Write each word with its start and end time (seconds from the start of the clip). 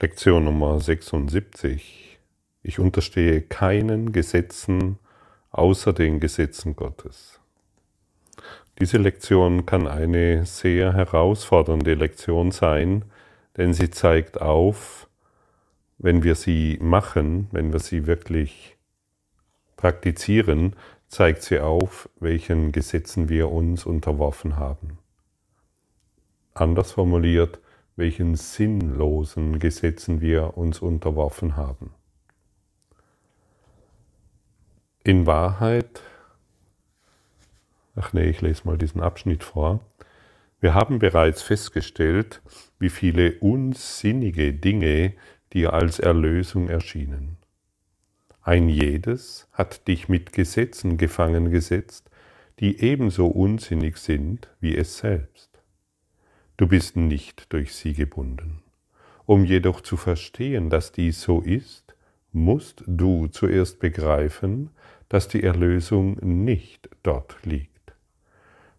Lektion 0.00 0.44
Nummer 0.44 0.78
76. 0.78 2.20
Ich 2.62 2.78
unterstehe 2.78 3.42
keinen 3.42 4.12
Gesetzen 4.12 5.00
außer 5.50 5.92
den 5.92 6.20
Gesetzen 6.20 6.76
Gottes. 6.76 7.40
Diese 8.78 8.98
Lektion 8.98 9.66
kann 9.66 9.88
eine 9.88 10.46
sehr 10.46 10.92
herausfordernde 10.92 11.94
Lektion 11.94 12.52
sein, 12.52 13.06
denn 13.56 13.74
sie 13.74 13.90
zeigt 13.90 14.40
auf, 14.40 15.08
wenn 15.98 16.22
wir 16.22 16.36
sie 16.36 16.78
machen, 16.80 17.48
wenn 17.50 17.72
wir 17.72 17.80
sie 17.80 18.06
wirklich 18.06 18.76
praktizieren, 19.76 20.76
zeigt 21.08 21.42
sie 21.42 21.58
auf, 21.58 22.08
welchen 22.20 22.70
Gesetzen 22.70 23.28
wir 23.28 23.50
uns 23.50 23.84
unterworfen 23.84 24.58
haben. 24.58 24.98
Anders 26.54 26.92
formuliert, 26.92 27.58
welchen 27.98 28.36
sinnlosen 28.36 29.58
Gesetzen 29.58 30.20
wir 30.20 30.56
uns 30.56 30.78
unterworfen 30.78 31.56
haben. 31.56 31.90
In 35.02 35.26
Wahrheit, 35.26 36.00
ach 37.96 38.12
nee, 38.12 38.30
ich 38.30 38.40
lese 38.40 38.62
mal 38.64 38.78
diesen 38.78 39.00
Abschnitt 39.00 39.42
vor, 39.42 39.80
wir 40.60 40.74
haben 40.74 41.00
bereits 41.00 41.42
festgestellt, 41.42 42.40
wie 42.78 42.88
viele 42.88 43.34
unsinnige 43.40 44.52
Dinge 44.52 45.14
dir 45.52 45.72
als 45.72 45.98
Erlösung 45.98 46.68
erschienen. 46.68 47.36
Ein 48.42 48.68
jedes 48.68 49.48
hat 49.52 49.88
dich 49.88 50.08
mit 50.08 50.32
Gesetzen 50.32 50.98
gefangen 50.98 51.50
gesetzt, 51.50 52.10
die 52.60 52.80
ebenso 52.80 53.26
unsinnig 53.26 53.96
sind 53.96 54.48
wie 54.60 54.76
es 54.76 54.98
selbst. 54.98 55.57
Du 56.58 56.66
bist 56.66 56.96
nicht 56.96 57.52
durch 57.52 57.72
sie 57.72 57.94
gebunden. 57.94 58.62
Um 59.26 59.44
jedoch 59.44 59.80
zu 59.80 59.96
verstehen, 59.96 60.70
dass 60.70 60.90
dies 60.90 61.22
so 61.22 61.40
ist, 61.40 61.94
musst 62.32 62.82
du 62.84 63.28
zuerst 63.28 63.78
begreifen, 63.78 64.70
dass 65.08 65.28
die 65.28 65.44
Erlösung 65.44 66.16
nicht 66.20 66.88
dort 67.04 67.36
liegt. 67.44 67.92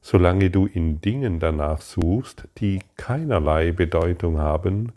Solange 0.01 0.49
du 0.49 0.65
in 0.65 0.99
Dingen 0.99 1.39
danach 1.39 1.79
suchst, 1.79 2.49
die 2.57 2.79
keinerlei 2.97 3.71
Bedeutung 3.71 4.39
haben, 4.39 4.91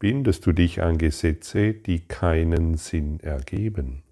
bindest 0.00 0.44
du 0.44 0.52
dich 0.52 0.82
an 0.82 0.98
Gesetze, 0.98 1.72
die 1.72 2.00
keinen 2.00 2.76
Sinn 2.76 3.20
ergeben. 3.20 4.02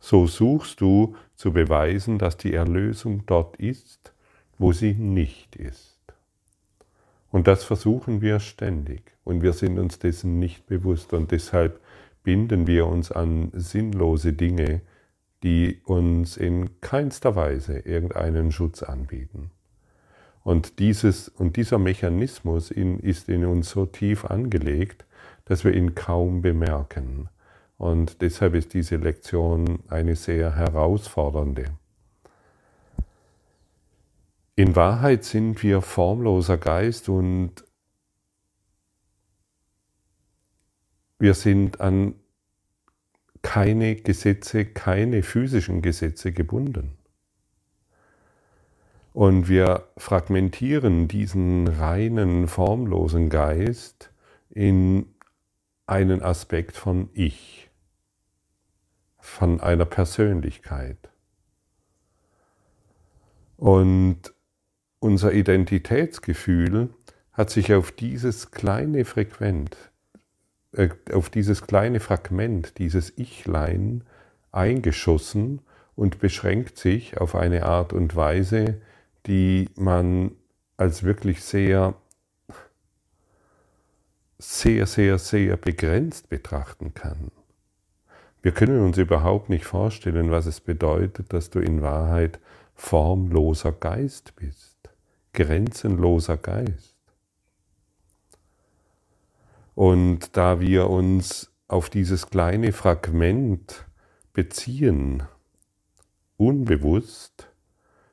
So 0.00 0.26
suchst 0.26 0.80
du 0.80 1.14
zu 1.36 1.52
beweisen, 1.52 2.16
dass 2.16 2.38
die 2.38 2.54
Erlösung 2.54 3.24
dort 3.26 3.56
ist, 3.56 4.14
wo 4.56 4.72
sie 4.72 4.94
nicht 4.94 5.56
ist. 5.56 5.93
Und 7.34 7.48
das 7.48 7.64
versuchen 7.64 8.20
wir 8.20 8.38
ständig 8.38 9.10
und 9.24 9.42
wir 9.42 9.54
sind 9.54 9.80
uns 9.80 9.98
dessen 9.98 10.38
nicht 10.38 10.68
bewusst 10.68 11.12
und 11.12 11.32
deshalb 11.32 11.80
binden 12.22 12.68
wir 12.68 12.86
uns 12.86 13.10
an 13.10 13.50
sinnlose 13.52 14.34
Dinge, 14.34 14.82
die 15.42 15.80
uns 15.84 16.36
in 16.36 16.80
keinster 16.80 17.34
Weise 17.34 17.80
irgendeinen 17.80 18.52
Schutz 18.52 18.84
anbieten. 18.84 19.50
Und, 20.44 20.78
dieses, 20.78 21.28
und 21.28 21.56
dieser 21.56 21.80
Mechanismus 21.80 22.70
in, 22.70 23.00
ist 23.00 23.28
in 23.28 23.44
uns 23.44 23.68
so 23.68 23.84
tief 23.84 24.26
angelegt, 24.26 25.04
dass 25.44 25.64
wir 25.64 25.74
ihn 25.74 25.96
kaum 25.96 26.40
bemerken. 26.40 27.30
Und 27.78 28.22
deshalb 28.22 28.54
ist 28.54 28.74
diese 28.74 28.94
Lektion 28.94 29.80
eine 29.88 30.14
sehr 30.14 30.54
herausfordernde. 30.54 31.64
In 34.56 34.76
Wahrheit 34.76 35.24
sind 35.24 35.62
wir 35.62 35.82
formloser 35.82 36.58
Geist 36.58 37.08
und 37.08 37.64
wir 41.18 41.34
sind 41.34 41.80
an 41.80 42.14
keine 43.42 43.96
Gesetze, 43.96 44.64
keine 44.64 45.22
physischen 45.22 45.82
Gesetze 45.82 46.32
gebunden. 46.32 46.96
Und 49.12 49.48
wir 49.48 49.88
fragmentieren 49.96 51.08
diesen 51.08 51.68
reinen, 51.68 52.48
formlosen 52.48 53.30
Geist 53.30 54.10
in 54.50 55.06
einen 55.86 56.22
Aspekt 56.22 56.76
von 56.76 57.10
Ich, 57.12 57.70
von 59.18 59.60
einer 59.60 59.84
Persönlichkeit. 59.84 61.10
Und 63.56 64.34
unser 65.04 65.34
Identitätsgefühl 65.34 66.88
hat 67.34 67.50
sich 67.50 67.74
auf 67.74 67.92
dieses 67.92 68.52
kleine 68.52 69.04
Frequent, 69.04 69.76
äh, 70.72 70.88
auf 71.12 71.28
dieses 71.28 71.66
kleine 71.66 72.00
Fragment, 72.00 72.78
dieses 72.78 73.18
Ichlein 73.18 74.04
eingeschossen 74.50 75.60
und 75.94 76.20
beschränkt 76.20 76.78
sich 76.78 77.18
auf 77.18 77.34
eine 77.34 77.66
Art 77.66 77.92
und 77.92 78.16
Weise, 78.16 78.80
die 79.26 79.68
man 79.76 80.30
als 80.78 81.02
wirklich 81.02 81.44
sehr, 81.44 81.94
sehr, 84.38 84.86
sehr, 84.86 85.18
sehr 85.18 85.58
begrenzt 85.58 86.30
betrachten 86.30 86.94
kann. 86.94 87.30
Wir 88.40 88.52
können 88.52 88.80
uns 88.80 88.96
überhaupt 88.96 89.50
nicht 89.50 89.66
vorstellen, 89.66 90.30
was 90.30 90.46
es 90.46 90.62
bedeutet, 90.62 91.34
dass 91.34 91.50
du 91.50 91.58
in 91.58 91.82
Wahrheit 91.82 92.40
formloser 92.74 93.72
Geist 93.72 94.34
bist 94.36 94.73
grenzenloser 95.34 96.38
Geist. 96.38 96.96
Und 99.74 100.36
da 100.36 100.60
wir 100.60 100.88
uns 100.88 101.52
auf 101.68 101.90
dieses 101.90 102.30
kleine 102.30 102.72
Fragment 102.72 103.84
beziehen, 104.32 105.24
unbewusst, 106.36 107.50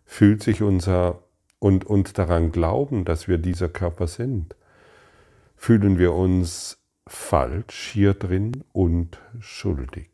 fühlt 0.04 0.44
sich 0.44 0.62
unser 0.62 1.24
und, 1.60 1.86
und 1.86 2.18
daran 2.18 2.52
glauben, 2.52 3.06
dass 3.06 3.28
wir 3.28 3.38
dieser 3.38 3.70
Körper 3.70 4.08
sind, 4.08 4.56
fühlen 5.56 6.00
wir 6.00 6.14
uns 6.14 6.80
falsch 7.08 7.92
hier 7.94 8.16
drin 8.16 8.64
und 8.74 9.20
schuldig. 9.40 10.10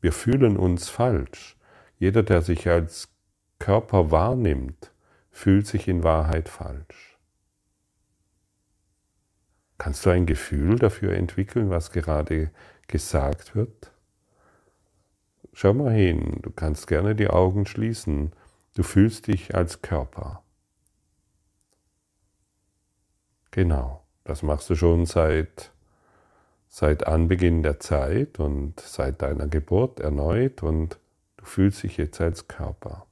Wir 0.00 0.12
fühlen 0.12 0.56
uns 0.56 0.88
falsch. 0.88 1.58
Jeder, 1.98 2.22
der 2.22 2.40
sich 2.40 2.68
als 2.68 3.10
Körper 3.58 4.10
wahrnimmt, 4.10 4.92
fühlt 5.40 5.66
sich 5.66 5.88
in 5.88 6.04
Wahrheit 6.04 6.50
falsch. 6.50 7.18
Kannst 9.78 10.04
du 10.04 10.10
ein 10.10 10.26
Gefühl 10.26 10.78
dafür 10.78 11.14
entwickeln, 11.14 11.70
was 11.70 11.92
gerade 11.92 12.50
gesagt 12.88 13.54
wird? 13.54 13.90
Schau 15.54 15.72
mal 15.72 15.94
hin, 15.94 16.40
du 16.42 16.50
kannst 16.50 16.88
gerne 16.88 17.14
die 17.14 17.28
Augen 17.28 17.64
schließen. 17.64 18.32
Du 18.74 18.82
fühlst 18.82 19.28
dich 19.28 19.54
als 19.54 19.80
Körper. 19.80 20.42
Genau, 23.50 24.04
das 24.24 24.42
machst 24.42 24.68
du 24.68 24.74
schon 24.74 25.06
seit, 25.06 25.72
seit 26.68 27.06
Anbeginn 27.06 27.62
der 27.62 27.80
Zeit 27.80 28.38
und 28.38 28.78
seit 28.78 29.22
deiner 29.22 29.48
Geburt 29.48 30.00
erneut 30.00 30.62
und 30.62 30.98
du 31.38 31.46
fühlst 31.46 31.82
dich 31.82 31.96
jetzt 31.96 32.20
als 32.20 32.46
Körper. 32.46 33.06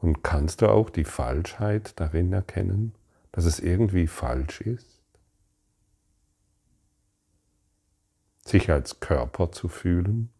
Und 0.00 0.22
kannst 0.22 0.62
du 0.62 0.68
auch 0.68 0.90
die 0.90 1.04
Falschheit 1.04 1.98
darin 1.98 2.32
erkennen, 2.32 2.94
dass 3.32 3.44
es 3.44 3.58
irgendwie 3.58 4.06
falsch 4.06 4.60
ist? 4.60 5.02
Sich 8.44 8.70
als 8.70 9.00
Körper 9.00 9.52
zu 9.52 9.68
fühlen? 9.68 10.30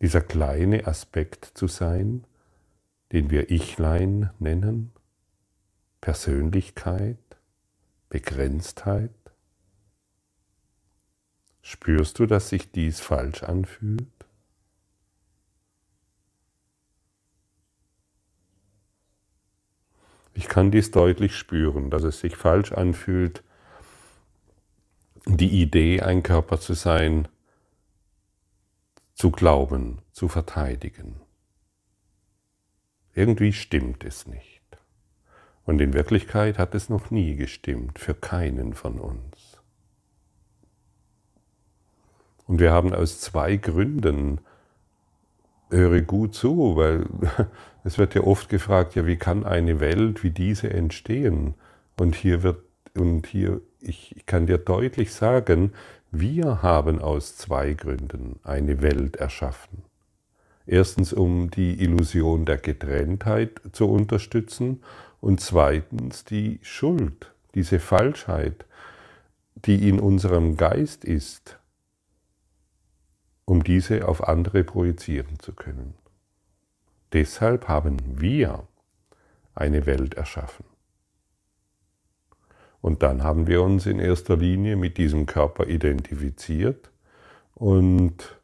Dieser 0.00 0.20
kleine 0.20 0.86
Aspekt 0.86 1.44
zu 1.54 1.68
sein, 1.68 2.26
den 3.12 3.30
wir 3.30 3.50
Ichlein 3.50 4.30
nennen, 4.38 4.92
Persönlichkeit, 6.00 7.18
Begrenztheit? 8.08 9.10
Spürst 11.62 12.18
du, 12.18 12.26
dass 12.26 12.48
sich 12.48 12.70
dies 12.70 13.00
falsch 13.00 13.42
anfühlt? 13.42 14.15
Ich 20.36 20.48
kann 20.48 20.70
dies 20.70 20.90
deutlich 20.90 21.34
spüren, 21.34 21.88
dass 21.88 22.02
es 22.02 22.20
sich 22.20 22.36
falsch 22.36 22.70
anfühlt, 22.70 23.42
die 25.24 25.62
Idee, 25.62 26.02
ein 26.02 26.22
Körper 26.22 26.60
zu 26.60 26.74
sein, 26.74 27.26
zu 29.14 29.30
glauben, 29.30 30.02
zu 30.12 30.28
verteidigen. 30.28 31.16
Irgendwie 33.14 33.54
stimmt 33.54 34.04
es 34.04 34.26
nicht. 34.26 34.62
Und 35.64 35.80
in 35.80 35.94
Wirklichkeit 35.94 36.58
hat 36.58 36.74
es 36.74 36.90
noch 36.90 37.10
nie 37.10 37.36
gestimmt, 37.36 37.98
für 37.98 38.14
keinen 38.14 38.74
von 38.74 39.00
uns. 39.00 39.62
Und 42.46 42.60
wir 42.60 42.72
haben 42.72 42.92
aus 42.92 43.20
zwei 43.20 43.56
Gründen 43.56 44.42
höre 45.70 46.02
gut 46.02 46.34
zu, 46.34 46.76
weil 46.76 47.06
es 47.86 47.98
wird 47.98 48.16
ja 48.16 48.22
oft 48.22 48.48
gefragt, 48.48 48.96
ja, 48.96 49.06
wie 49.06 49.16
kann 49.16 49.44
eine 49.44 49.78
Welt 49.78 50.24
wie 50.24 50.30
diese 50.30 50.68
entstehen? 50.70 51.54
Und 51.96 52.16
hier 52.16 52.42
wird 52.42 52.58
und 52.94 53.28
hier, 53.28 53.60
ich, 53.80 54.16
ich 54.16 54.26
kann 54.26 54.46
dir 54.46 54.58
deutlich 54.58 55.14
sagen, 55.14 55.72
wir 56.10 56.62
haben 56.62 57.00
aus 57.00 57.36
zwei 57.36 57.74
Gründen 57.74 58.40
eine 58.42 58.82
Welt 58.82 59.16
erschaffen. 59.16 59.84
Erstens, 60.66 61.12
um 61.12 61.48
die 61.52 61.80
Illusion 61.80 62.44
der 62.44 62.56
Getrenntheit 62.56 63.60
zu 63.70 63.88
unterstützen 63.88 64.82
und 65.20 65.40
zweitens 65.40 66.24
die 66.24 66.58
Schuld, 66.62 67.32
diese 67.54 67.78
Falschheit, 67.78 68.64
die 69.54 69.88
in 69.88 70.00
unserem 70.00 70.56
Geist 70.56 71.04
ist, 71.04 71.60
um 73.44 73.62
diese 73.62 74.08
auf 74.08 74.26
andere 74.26 74.64
projizieren 74.64 75.38
zu 75.38 75.52
können. 75.52 75.94
Deshalb 77.12 77.68
haben 77.68 77.98
wir 78.20 78.64
eine 79.54 79.86
Welt 79.86 80.14
erschaffen. 80.14 80.64
Und 82.80 83.02
dann 83.02 83.22
haben 83.24 83.46
wir 83.46 83.62
uns 83.62 83.86
in 83.86 83.98
erster 83.98 84.36
Linie 84.36 84.76
mit 84.76 84.96
diesem 84.96 85.26
Körper 85.26 85.66
identifiziert 85.66 86.90
und 87.54 88.36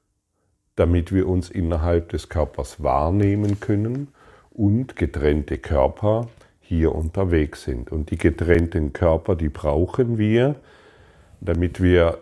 damit 0.74 1.12
wir 1.12 1.28
uns 1.28 1.50
innerhalb 1.50 2.08
des 2.08 2.28
Körpers 2.28 2.82
wahrnehmen 2.82 3.60
können 3.60 4.08
und 4.50 4.96
getrennte 4.96 5.58
Körper 5.58 6.28
hier 6.60 6.94
unterwegs 6.94 7.64
sind. 7.64 7.92
Und 7.92 8.10
die 8.10 8.18
getrennten 8.18 8.92
Körper, 8.92 9.36
die 9.36 9.50
brauchen 9.50 10.18
wir, 10.18 10.56
damit 11.40 11.82
wir 11.82 12.18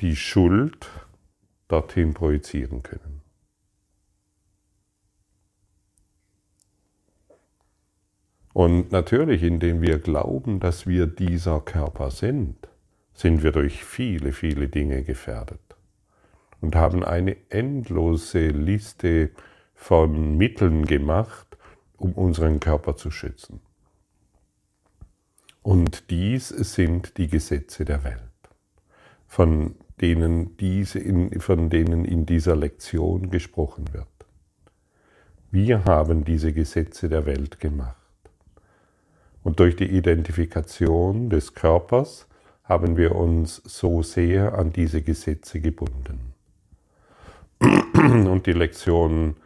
die 0.00 0.16
Schuld 0.16 0.88
dorthin 1.68 2.14
projizieren 2.14 2.82
können. 2.82 3.13
Und 8.54 8.92
natürlich, 8.92 9.42
indem 9.42 9.82
wir 9.82 9.98
glauben, 9.98 10.60
dass 10.60 10.86
wir 10.86 11.08
dieser 11.08 11.60
Körper 11.60 12.12
sind, 12.12 12.56
sind 13.12 13.42
wir 13.42 13.50
durch 13.50 13.84
viele, 13.84 14.32
viele 14.32 14.68
Dinge 14.68 15.02
gefährdet 15.02 15.60
und 16.60 16.76
haben 16.76 17.04
eine 17.04 17.36
endlose 17.50 18.48
Liste 18.48 19.30
von 19.74 20.36
Mitteln 20.36 20.86
gemacht, 20.86 21.58
um 21.96 22.12
unseren 22.12 22.60
Körper 22.60 22.96
zu 22.96 23.10
schützen. 23.10 23.60
Und 25.62 26.10
dies 26.10 26.48
sind 26.48 27.18
die 27.18 27.26
Gesetze 27.26 27.84
der 27.84 28.04
Welt, 28.04 28.20
von 29.26 29.74
denen, 30.00 30.56
diese 30.58 31.00
in, 31.00 31.40
von 31.40 31.70
denen 31.70 32.04
in 32.04 32.24
dieser 32.24 32.54
Lektion 32.54 33.30
gesprochen 33.30 33.92
wird. 33.92 34.06
Wir 35.50 35.84
haben 35.86 36.24
diese 36.24 36.52
Gesetze 36.52 37.08
der 37.08 37.26
Welt 37.26 37.58
gemacht. 37.58 38.03
Und 39.44 39.60
durch 39.60 39.76
die 39.76 39.90
Identifikation 39.90 41.30
des 41.30 41.54
Körpers 41.54 42.26
haben 42.64 42.96
wir 42.96 43.14
uns 43.14 43.56
so 43.64 44.02
sehr 44.02 44.58
an 44.58 44.72
diese 44.72 45.02
Gesetze 45.02 45.60
gebunden. 45.60 46.32
Und 47.92 48.46
die 48.46 48.52
Lektion 48.52 49.36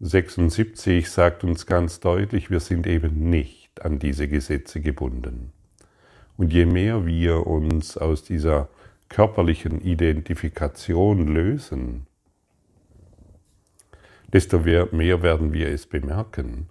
76 0.00 1.10
sagt 1.10 1.44
uns 1.44 1.66
ganz 1.66 2.00
deutlich, 2.00 2.50
wir 2.50 2.60
sind 2.60 2.86
eben 2.86 3.28
nicht 3.28 3.84
an 3.84 3.98
diese 3.98 4.28
Gesetze 4.28 4.80
gebunden. 4.80 5.52
Und 6.38 6.52
je 6.52 6.64
mehr 6.64 7.04
wir 7.04 7.46
uns 7.46 7.98
aus 7.98 8.24
dieser 8.24 8.68
körperlichen 9.10 9.80
Identifikation 9.82 11.26
lösen, 11.26 12.06
desto 14.32 14.60
mehr 14.60 15.22
werden 15.22 15.52
wir 15.52 15.68
es 15.68 15.86
bemerken. 15.86 16.68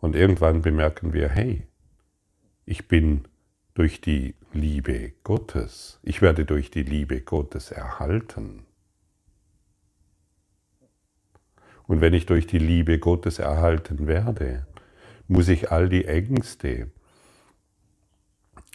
Und 0.00 0.16
irgendwann 0.16 0.62
bemerken 0.62 1.12
wir, 1.12 1.28
hey, 1.28 1.62
ich 2.66 2.88
bin 2.88 3.24
durch 3.74 4.00
die 4.00 4.34
Liebe 4.52 5.12
Gottes, 5.24 5.98
ich 6.02 6.22
werde 6.22 6.44
durch 6.44 6.70
die 6.70 6.82
Liebe 6.82 7.20
Gottes 7.20 7.70
erhalten. 7.70 8.64
Und 11.86 12.00
wenn 12.00 12.14
ich 12.14 12.26
durch 12.26 12.46
die 12.46 12.58
Liebe 12.58 12.98
Gottes 12.98 13.38
erhalten 13.38 14.06
werde, 14.06 14.66
muss 15.28 15.48
ich 15.48 15.70
all 15.70 15.88
die 15.88 16.06
Ängste, 16.06 16.90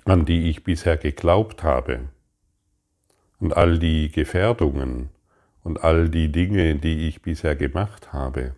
an 0.06 0.25
die 0.25 0.50
ich 0.50 0.63
bisher 0.63 0.97
geglaubt 0.97 1.63
habe, 1.63 2.09
und 3.39 3.56
all 3.56 3.80
die 3.80 4.12
Gefährdungen 4.12 5.09
und 5.63 5.83
all 5.83 6.09
die 6.09 6.31
Dinge, 6.31 6.75
die 6.75 7.07
ich 7.07 7.21
bisher 7.21 7.56
gemacht 7.56 8.13
habe, 8.13 8.56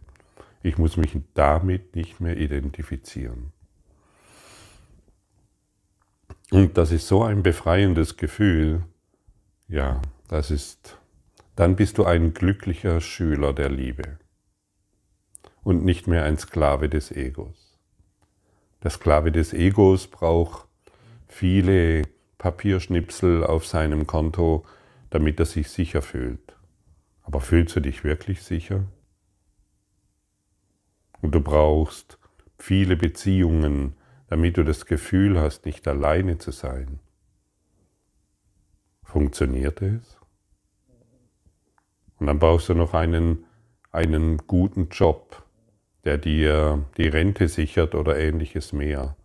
ich 0.64 0.78
muss 0.78 0.98
mich 0.98 1.18
damit 1.34 1.96
nicht 1.96 2.20
mehr 2.20 2.38
identifizieren. 2.38 3.54
Und 6.52 6.78
das 6.78 6.92
ist 6.92 7.08
so 7.08 7.24
ein 7.24 7.44
befreiendes 7.44 8.18
Gefühl, 8.18 8.84
ja, 9.70 10.02
das 10.28 10.52
ist, 10.52 10.98
dann 11.56 11.78
bist 11.78 11.98
du 11.98 12.04
ein 12.04 12.34
glücklicher 12.34 13.00
Schüler 13.00 13.54
der 13.54 13.70
Liebe 13.70 14.20
und 15.64 15.86
nicht 15.86 16.08
mehr 16.08 16.26
ein 16.26 16.38
Sklave 16.38 16.90
des 16.90 17.10
Egos. 17.10 17.80
Der 18.84 18.92
Sklave 18.92 19.32
des 19.32 19.54
Egos 19.54 20.08
braucht 20.08 20.68
viele 21.30 22.02
Papierschnipsel 22.38 23.46
auf 23.46 23.66
seinem 23.66 24.06
Konto, 24.06 24.66
damit 25.10 25.40
er 25.40 25.46
sich 25.46 25.70
sicher 25.70 26.02
fühlt. 26.02 26.58
Aber 27.22 27.40
fühlst 27.40 27.78
du 27.78 27.80
dich 27.80 28.04
wirklich 28.04 28.44
sicher? 28.44 28.84
Und 31.22 31.34
du 31.34 31.40
brauchst 31.40 32.18
viele 32.58 32.98
Beziehungen, 32.98 33.96
damit 34.32 34.56
du 34.56 34.64
das 34.64 34.86
Gefühl 34.86 35.38
hast, 35.42 35.66
nicht 35.66 35.86
alleine 35.90 36.38
zu 36.38 36.52
sein. 36.52 37.02
Funktioniert 39.04 39.82
es? 39.82 40.18
Und 42.18 42.28
dann 42.28 42.40
brauchst 42.40 42.70
du 42.70 42.74
noch 42.74 42.94
einen, 42.94 43.44
einen 43.92 44.38
guten 44.48 44.88
Job, 44.88 45.44
der 46.06 46.18
dir 46.18 46.86
die 46.96 47.10
Rente 47.10 47.50
sichert 47.50 47.94
oder 47.94 48.18
ähnliches 48.18 48.72
mehr. 48.72 49.18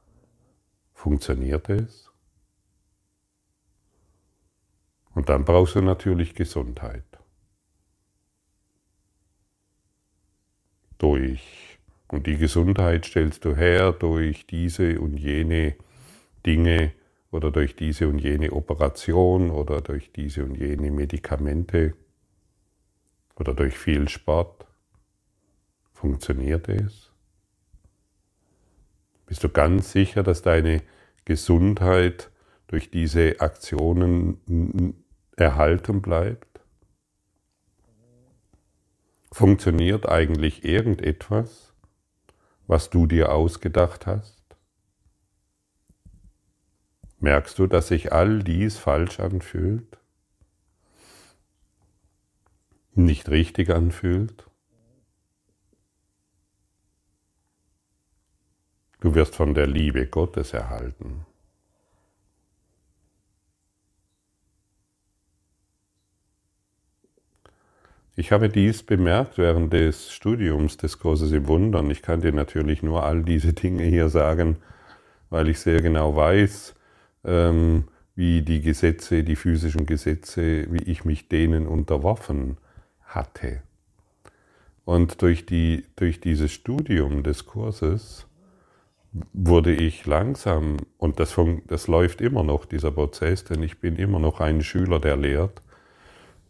Funktioniert 0.93 1.69
es? 1.69 2.11
Und 5.14 5.29
dann 5.29 5.44
brauchst 5.44 5.76
du 5.76 5.82
natürlich 5.82 6.35
Gesundheit. 6.35 7.05
Durch. 10.99 11.65
Und 12.08 12.26
die 12.26 12.37
Gesundheit 12.37 13.05
stellst 13.05 13.44
du 13.44 13.56
her 13.56 13.93
durch 13.93 14.47
diese 14.47 15.00
und 15.00 15.17
jene 15.17 15.75
Dinge 16.44 16.93
oder 17.31 17.50
durch 17.50 17.75
diese 17.75 18.09
und 18.09 18.19
jene 18.19 18.52
Operation 18.52 19.50
oder 19.50 19.80
durch 19.80 20.12
diese 20.12 20.45
und 20.45 20.54
jene 20.54 20.90
Medikamente 20.90 21.95
oder 23.35 23.54
durch 23.54 23.76
viel 23.76 24.09
Sport. 24.09 24.66
Funktioniert 25.92 26.69
es? 26.69 27.11
Bist 29.26 29.42
du 29.42 29.49
ganz 29.49 29.90
sicher, 29.90 30.23
dass 30.23 30.42
deine 30.42 30.83
Gesundheit 31.25 32.30
durch 32.69 32.90
diese 32.90 33.40
Aktionen 33.40 34.95
erhalten 35.37 36.00
bleibt? 36.00 36.61
Funktioniert 39.33 40.09
eigentlich 40.09 40.64
irgendetwas, 40.64 41.65
was 42.66 42.90
du 42.90 43.06
dir 43.06 43.32
ausgedacht 43.32 44.06
hast? 44.06 44.42
Merkst 47.18 47.58
du, 47.58 47.66
dass 47.66 47.88
sich 47.88 48.12
all 48.12 48.42
dies 48.42 48.76
falsch 48.76 49.20
anfühlt? 49.20 49.99
Nicht 52.94 53.28
richtig 53.28 53.70
anfühlt? 53.70 54.46
Du 59.00 59.14
wirst 59.14 59.37
von 59.37 59.54
der 59.54 59.66
Liebe 59.66 60.06
Gottes 60.06 60.52
erhalten. 60.52 61.26
Ich 68.18 68.32
habe 68.32 68.49
dies 68.49 68.82
bemerkt 68.82 69.37
während 69.37 69.75
des 69.75 70.11
Studiums 70.11 70.78
des 70.78 70.99
Kurses 70.99 71.32
im 71.32 71.49
Wundern. 71.49 71.90
Ich 71.90 72.00
kann 72.00 72.23
dir 72.23 72.32
natürlich 72.32 72.82
nur 72.82 73.02
all 73.02 73.23
diese 73.23 73.52
Dinge 73.52 73.82
hier 73.82 74.08
sagen, 74.08 74.56
weil 75.28 75.49
ich 75.49 75.58
sehr 75.58 75.82
genau 75.82 76.16
weiß, 76.16 76.75
ähm, 77.25 77.85
wie 78.14 78.40
die 78.40 78.62
Gesetze, 78.62 79.23
die 79.23 79.37
physischen 79.37 79.85
Gesetze, 79.85 80.66
wie 80.73 80.82
ich 80.85 81.04
mich 81.04 81.28
denen 81.28 81.66
unterworfen 81.66 82.56
hatte. 83.04 83.61
Und 84.87 85.20
durch, 85.20 85.44
die, 85.44 85.85
durch 85.96 86.18
dieses 86.18 86.52
Studium 86.52 87.23
des 87.23 87.44
Kurses 87.44 88.26
wurde 89.35 89.75
ich 89.75 90.06
langsam, 90.06 90.78
und 90.96 91.20
das, 91.20 91.37
das 91.66 91.87
läuft 91.87 92.23
immer 92.23 92.44
noch, 92.44 92.64
dieser 92.64 92.92
Prozess, 92.92 93.44
denn 93.44 93.62
ich 93.62 93.78
bin 93.78 93.96
immer 93.96 94.18
noch 94.18 94.40
ein 94.40 94.62
Schüler, 94.62 95.00
der 95.00 95.18
lehrt, 95.18 95.61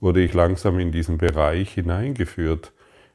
wurde 0.00 0.23
ich 0.23 0.35
langsam 0.35 0.79
in 0.79 0.93
diesen 0.93 1.19
Bereich 1.19 1.73
hineingeführt, 1.73 2.73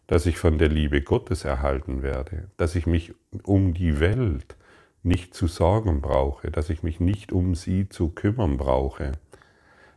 dass 0.07 0.25
ich 0.25 0.37
von 0.37 0.57
der 0.57 0.69
Liebe 0.69 1.01
Gottes 1.01 1.45
erhalten 1.45 2.01
werde, 2.01 2.49
dass 2.57 2.75
ich 2.75 2.85
mich 2.85 3.13
um 3.43 3.73
die 3.73 3.99
Welt 3.99 4.55
nicht 5.03 5.33
zu 5.33 5.47
sorgen 5.47 6.01
brauche, 6.01 6.51
dass 6.51 6.69
ich 6.69 6.83
mich 6.83 6.99
nicht 6.99 7.31
um 7.31 7.55
sie 7.55 7.89
zu 7.89 8.09
kümmern 8.09 8.57
brauche, 8.57 9.13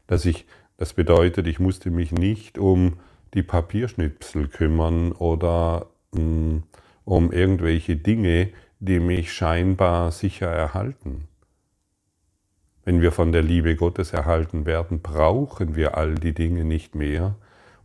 dass 0.06 0.24
ich, 0.24 0.46
das 0.76 0.92
bedeutet, 0.92 1.46
ich 1.46 1.58
musste 1.58 1.90
mich 1.90 2.12
nicht 2.12 2.58
um 2.58 2.98
die 3.34 3.42
Papierschnipsel 3.42 4.48
kümmern 4.48 5.12
oder 5.12 5.88
mh, 6.12 6.20
hm, 6.20 6.62
um 7.04 7.32
irgendwelche 7.32 7.96
Dinge, 7.96 8.50
die 8.78 9.00
mich 9.00 9.32
scheinbar 9.32 10.10
sicher 10.10 10.48
erhalten. 10.48 11.28
Wenn 12.84 13.00
wir 13.00 13.12
von 13.12 13.32
der 13.32 13.42
Liebe 13.42 13.76
Gottes 13.76 14.12
erhalten 14.12 14.66
werden, 14.66 15.00
brauchen 15.00 15.74
wir 15.74 15.96
all 15.96 16.14
die 16.14 16.34
Dinge 16.34 16.64
nicht 16.64 16.94
mehr 16.94 17.36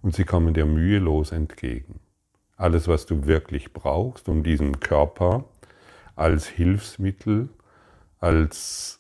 und 0.02 0.14
sie 0.14 0.26
kommen 0.26 0.54
dir 0.54 0.66
mühelos 0.66 1.32
entgegen. 1.32 2.00
Alles, 2.58 2.90
was 2.90 3.06
du 3.06 3.26
wirklich 3.26 3.72
brauchst, 3.72 4.28
um 4.28 4.44
diesen 4.44 4.82
Körper 4.82 5.46
als 6.18 6.48
Hilfsmittel, 6.48 7.48
als, 8.20 9.00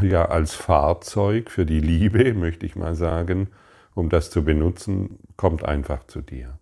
ja, 0.00 0.24
als 0.24 0.54
Fahrzeug 0.54 1.50
für 1.50 1.64
die 1.64 1.80
Liebe, 1.80 2.34
möchte 2.34 2.66
ich 2.66 2.74
mal 2.74 2.96
sagen, 2.96 3.48
um 3.94 4.08
das 4.08 4.30
zu 4.30 4.44
benutzen, 4.44 5.20
kommt 5.36 5.64
einfach 5.64 6.04
zu 6.08 6.20
dir. 6.20 6.58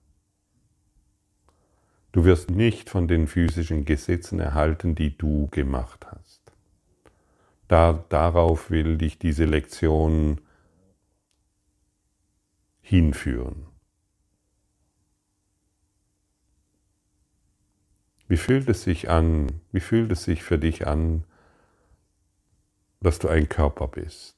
Du 2.12 2.24
wirst 2.24 2.50
nicht 2.50 2.90
von 2.90 3.08
den 3.08 3.26
physischen 3.26 3.86
Gesetzen 3.86 4.38
erhalten, 4.38 4.94
die 4.94 5.16
du 5.16 5.48
gemacht 5.48 6.06
hast. 6.10 6.35
Da, 7.68 8.04
darauf 8.08 8.70
will 8.70 8.96
dich 8.96 9.18
diese 9.18 9.44
Lektion 9.44 10.40
hinführen. 12.80 13.66
Wie 18.28 18.36
fühlt 18.36 18.68
es 18.68 18.82
sich 18.82 19.08
an? 19.08 19.60
Wie 19.72 19.80
fühlt 19.80 20.10
es 20.12 20.24
sich 20.24 20.42
für 20.42 20.58
dich 20.58 20.86
an, 20.86 21.24
dass 23.00 23.18
du 23.18 23.28
ein 23.28 23.48
Körper 23.48 23.88
bist? 23.88 24.35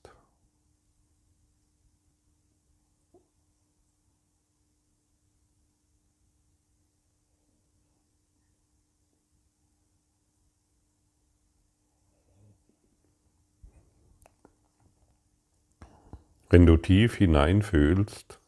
Wenn 16.50 16.64
du 16.64 16.76
tief 16.76 17.16
hineinfühlst, 17.16 18.40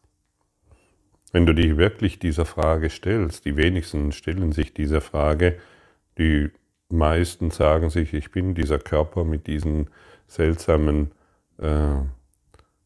wenn 1.33 1.47
du 1.47 1.55
dich 1.55 1.77
wirklich 1.77 2.19
dieser 2.19 2.47
Frage 2.47 2.89
stellst, 2.89 3.45
die 3.45 3.57
wenigsten 3.57 4.13
stellen 4.13 4.53
sich 4.53 4.73
dieser 4.73 5.01
Frage, 5.01 5.59
die 6.19 6.51
meisten 6.89 7.51
sagen 7.51 7.91
sich, 7.91 8.15
ich 8.15 8.33
bin 8.33 8.55
dieser 8.55 8.79
Körper 8.79 9.25
mit 9.25 9.47
diesen 9.47 9.91
seltsamen, 10.27 11.13
äh, 11.59 11.97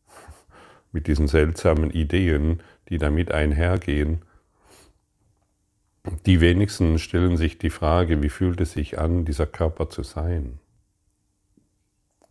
mit 0.92 1.06
diesen 1.06 1.28
seltsamen 1.28 1.90
Ideen, 1.90 2.62
die 2.88 2.98
damit 2.98 3.30
einhergehen. 3.30 4.22
Die 6.26 6.40
wenigsten 6.40 6.98
stellen 6.98 7.36
sich 7.36 7.56
die 7.56 7.70
Frage, 7.70 8.22
wie 8.22 8.28
fühlt 8.28 8.60
es 8.60 8.72
sich 8.72 8.98
an, 8.98 9.24
dieser 9.24 9.46
Körper 9.46 9.88
zu 9.88 10.02
sein? 10.02 10.58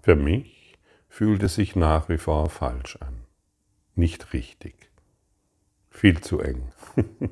Für 0.02 0.16
mich 0.16 0.63
fühlt 1.14 1.44
es 1.44 1.54
sich 1.54 1.76
nach 1.76 2.10
wie 2.10 2.18
vor 2.18 2.50
falsch 2.50 2.96
an. 2.96 3.22
Nicht 3.94 4.34
richtig. 4.34 4.74
Viel 5.92 6.20
zu 6.22 6.40
eng. 6.40 6.72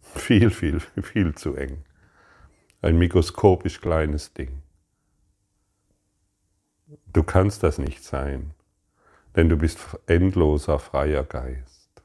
viel, 0.00 0.50
viel, 0.50 0.78
viel 0.78 1.34
zu 1.34 1.56
eng. 1.56 1.84
Ein 2.80 2.96
mikroskopisch 2.96 3.80
kleines 3.80 4.34
Ding. 4.34 4.62
Du 7.12 7.24
kannst 7.24 7.64
das 7.64 7.78
nicht 7.78 8.04
sein, 8.04 8.54
denn 9.34 9.48
du 9.48 9.56
bist 9.56 9.80
endloser 10.06 10.78
freier 10.78 11.24
Geist. 11.24 12.04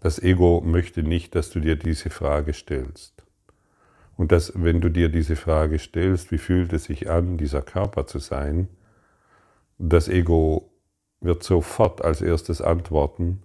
Das 0.00 0.18
Ego 0.18 0.60
möchte 0.60 1.02
nicht, 1.02 1.34
dass 1.36 1.48
du 1.48 1.58
dir 1.58 1.76
diese 1.76 2.10
Frage 2.10 2.52
stellst. 2.52 3.21
Und 4.16 4.32
dass, 4.32 4.52
wenn 4.54 4.80
du 4.80 4.88
dir 4.88 5.08
diese 5.08 5.36
Frage 5.36 5.78
stellst, 5.78 6.32
wie 6.32 6.38
fühlt 6.38 6.72
es 6.72 6.84
sich 6.84 7.10
an, 7.10 7.38
dieser 7.38 7.62
Körper 7.62 8.06
zu 8.06 8.18
sein, 8.18 8.68
das 9.78 10.08
Ego 10.08 10.70
wird 11.20 11.42
sofort 11.42 12.04
als 12.04 12.20
erstes 12.20 12.60
antworten 12.60 13.42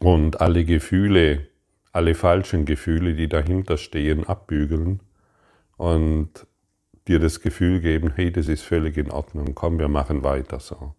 und 0.00 0.40
alle 0.40 0.64
Gefühle, 0.64 1.46
alle 1.92 2.14
falschen 2.14 2.64
Gefühle, 2.64 3.14
die 3.14 3.28
dahinter 3.28 3.76
stehen, 3.76 4.26
abbügeln 4.26 5.00
und 5.76 6.46
dir 7.06 7.20
das 7.20 7.40
Gefühl 7.40 7.80
geben, 7.80 8.12
hey, 8.14 8.32
das 8.32 8.48
ist 8.48 8.62
völlig 8.62 8.96
in 8.96 9.10
Ordnung, 9.10 9.54
komm, 9.54 9.78
wir 9.78 9.88
machen 9.88 10.24
weiter 10.24 10.58
so. 10.58 10.94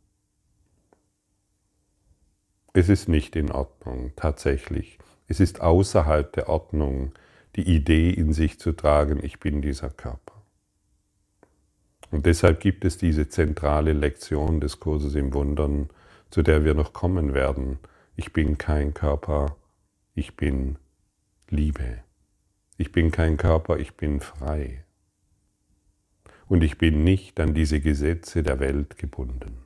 Es 2.73 2.89
ist 2.89 3.07
nicht 3.07 3.35
in 3.35 3.51
Ordnung, 3.51 4.11
tatsächlich. 4.15 4.99
Es 5.27 5.39
ist 5.39 5.61
außerhalb 5.61 6.31
der 6.33 6.49
Ordnung, 6.49 7.13
die 7.55 7.75
Idee 7.75 8.09
in 8.09 8.33
sich 8.33 8.59
zu 8.59 8.73
tragen, 8.73 9.23
ich 9.23 9.39
bin 9.39 9.61
dieser 9.61 9.89
Körper. 9.89 10.43
Und 12.11 12.25
deshalb 12.25 12.59
gibt 12.59 12.85
es 12.85 12.97
diese 12.97 13.29
zentrale 13.29 13.93
Lektion 13.93 14.59
des 14.59 14.79
Kurses 14.79 15.15
im 15.15 15.33
Wundern, 15.33 15.89
zu 16.29 16.41
der 16.41 16.63
wir 16.63 16.73
noch 16.73 16.93
kommen 16.93 17.33
werden. 17.33 17.79
Ich 18.15 18.33
bin 18.33 18.57
kein 18.57 18.93
Körper, 18.93 19.55
ich 20.13 20.35
bin 20.35 20.77
Liebe. 21.49 22.03
Ich 22.77 22.91
bin 22.91 23.11
kein 23.11 23.37
Körper, 23.37 23.79
ich 23.79 23.95
bin 23.95 24.19
frei. 24.19 24.83
Und 26.47 26.63
ich 26.63 26.77
bin 26.77 27.03
nicht 27.03 27.39
an 27.39 27.53
diese 27.53 27.79
Gesetze 27.79 28.43
der 28.43 28.59
Welt 28.59 28.97
gebunden. 28.97 29.57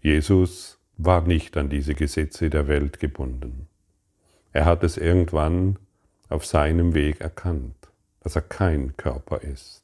Jesus 0.00 0.81
war 1.04 1.22
nicht 1.22 1.56
an 1.56 1.68
diese 1.68 1.94
Gesetze 1.94 2.50
der 2.50 2.68
Welt 2.68 3.00
gebunden. 3.00 3.68
Er 4.52 4.66
hat 4.66 4.84
es 4.84 4.96
irgendwann 4.96 5.78
auf 6.28 6.46
seinem 6.46 6.94
Weg 6.94 7.20
erkannt, 7.20 7.74
dass 8.20 8.36
er 8.36 8.42
kein 8.42 8.96
Körper 8.96 9.40
ist. 9.42 9.82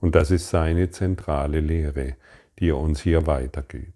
Und 0.00 0.14
das 0.14 0.30
ist 0.30 0.50
seine 0.50 0.90
zentrale 0.90 1.60
Lehre, 1.60 2.16
die 2.58 2.70
er 2.70 2.76
uns 2.76 3.00
hier 3.00 3.26
weitergibt. 3.26 3.94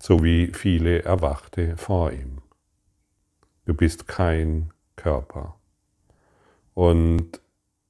So 0.00 0.22
wie 0.22 0.52
viele 0.52 1.02
Erwachte 1.02 1.76
vor 1.76 2.12
ihm. 2.12 2.42
Du 3.64 3.74
bist 3.74 4.06
kein 4.06 4.72
Körper. 4.94 5.58
Und 6.74 7.40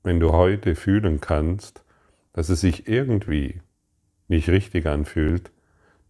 wenn 0.02 0.21
du 0.21 0.33
heute 0.33 0.75
fühlen 0.76 1.21
kannst, 1.21 1.85
dass 2.33 2.49
es 2.49 2.61
sich 2.61 2.88
irgendwie 2.88 3.61
nicht 4.28 4.49
richtig 4.49 4.87
anfühlt, 4.87 5.50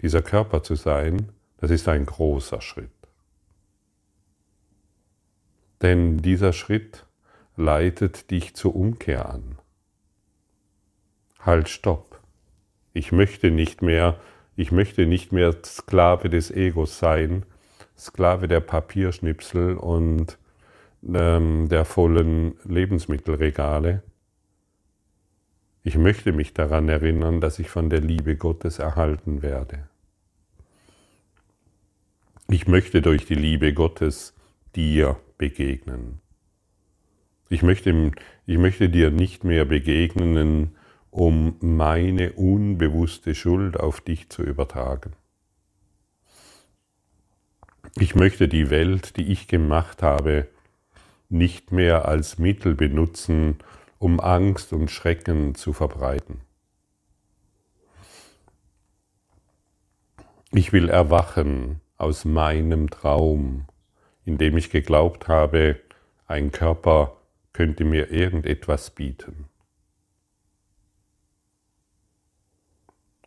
dieser 0.02 0.23
Körper 0.23 0.62
zu 0.62 0.75
sein, 0.75 1.32
das 1.58 1.70
ist 1.70 1.88
ein 1.88 2.06
großer 2.06 2.61
Schritt. 2.61 2.90
Denn 5.82 6.18
dieser 6.18 6.52
Schritt 6.52 7.06
leitet 7.56 8.30
dich 8.30 8.54
zur 8.54 8.76
Umkehr 8.76 9.28
an. 9.28 9.58
Halt, 11.40 11.68
stopp. 11.68 12.20
Ich 12.92 13.12
möchte 13.12 13.50
nicht 13.50 13.82
mehr, 13.82 14.18
ich 14.56 14.73
möchte 14.73 15.06
nicht 15.06 15.32
mehr 15.32 15.54
Sklave 15.64 16.28
des 16.28 16.50
Egos 16.50 16.99
sein, 16.99 17.44
Sklave 17.96 18.49
der 18.49 18.61
Papierschnipsel 18.61 19.76
und 19.76 20.38
ähm, 21.06 21.68
der 21.68 21.85
vollen 21.85 22.58
Lebensmittelregale, 22.64 24.02
ich 25.87 25.97
möchte 25.97 26.33
mich 26.33 26.52
daran 26.52 26.88
erinnern, 26.88 27.40
dass 27.40 27.61
ich 27.61 27.71
von 27.71 27.90
der 27.90 28.00
Liebe 28.00 28.35
Gottes 28.35 28.81
erhalten 28.81 29.40
werde. 29.40 29.88
Ich 32.49 32.66
möchte 32.66 33.02
durch 33.02 33.25
die 33.25 33.37
Liebe 33.37 33.73
Gottes 33.73 34.35
dir 34.75 35.16
begegnen. 35.38 36.21
Ich 37.50 37.62
möchte, 37.62 38.11
ich 38.47 38.59
möchte 38.59 38.88
dir 38.88 39.12
nicht 39.12 39.45
mehr 39.45 39.64
begegnen, 39.64 40.75
um 41.11 41.55
meine 41.61 42.33
unbewusste 42.33 43.37
Schuld 43.37 43.78
auf 43.78 44.00
dich 44.00 44.28
zu 44.28 44.43
übertragen. 44.43 45.12
Ich 47.95 48.16
möchte 48.16 48.49
die 48.49 48.71
Welt, 48.71 49.16
die 49.16 49.31
ich 49.31 49.47
gemacht 49.47 50.02
habe, 50.02 50.49
nicht 51.28 51.71
mehr 51.71 52.09
als 52.09 52.38
Mittel 52.38 52.75
benutzen, 52.75 53.59
um 53.98 54.20
Angst 54.20 54.72
und 54.72 54.90
Schrecken 54.90 55.54
zu 55.54 55.72
verbreiten. 55.72 56.40
Ich 60.52 60.72
will 60.72 60.88
erwachen 60.88 61.80
aus 61.98 62.24
meinem 62.24 62.88
Traum, 62.90 63.66
in 64.24 64.38
dem 64.38 64.56
ich 64.56 64.70
geglaubt 64.70 65.28
habe, 65.28 65.80
ein 66.26 66.50
Körper 66.50 67.16
könnte 67.52 67.84
mir 67.84 68.10
irgendetwas 68.10 68.90
bieten. 68.90 69.48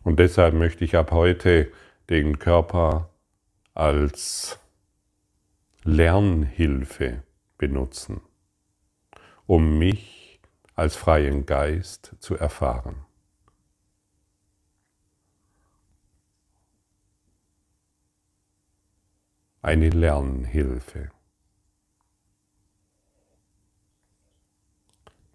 Und 0.03 0.19
deshalb 0.19 0.53
möchte 0.53 0.85
ich 0.85 0.95
ab 0.95 1.11
heute 1.11 1.71
den 2.09 2.39
Körper 2.39 3.09
als 3.73 4.59
Lernhilfe 5.83 7.23
benutzen, 7.57 8.21
um 9.45 9.77
mich 9.77 10.18
als 10.79 10.95
freien 10.95 11.45
Geist 11.45 12.15
zu 12.19 12.35
erfahren. 12.35 13.05
Eine 19.61 19.89
Lernhilfe. 19.89 21.11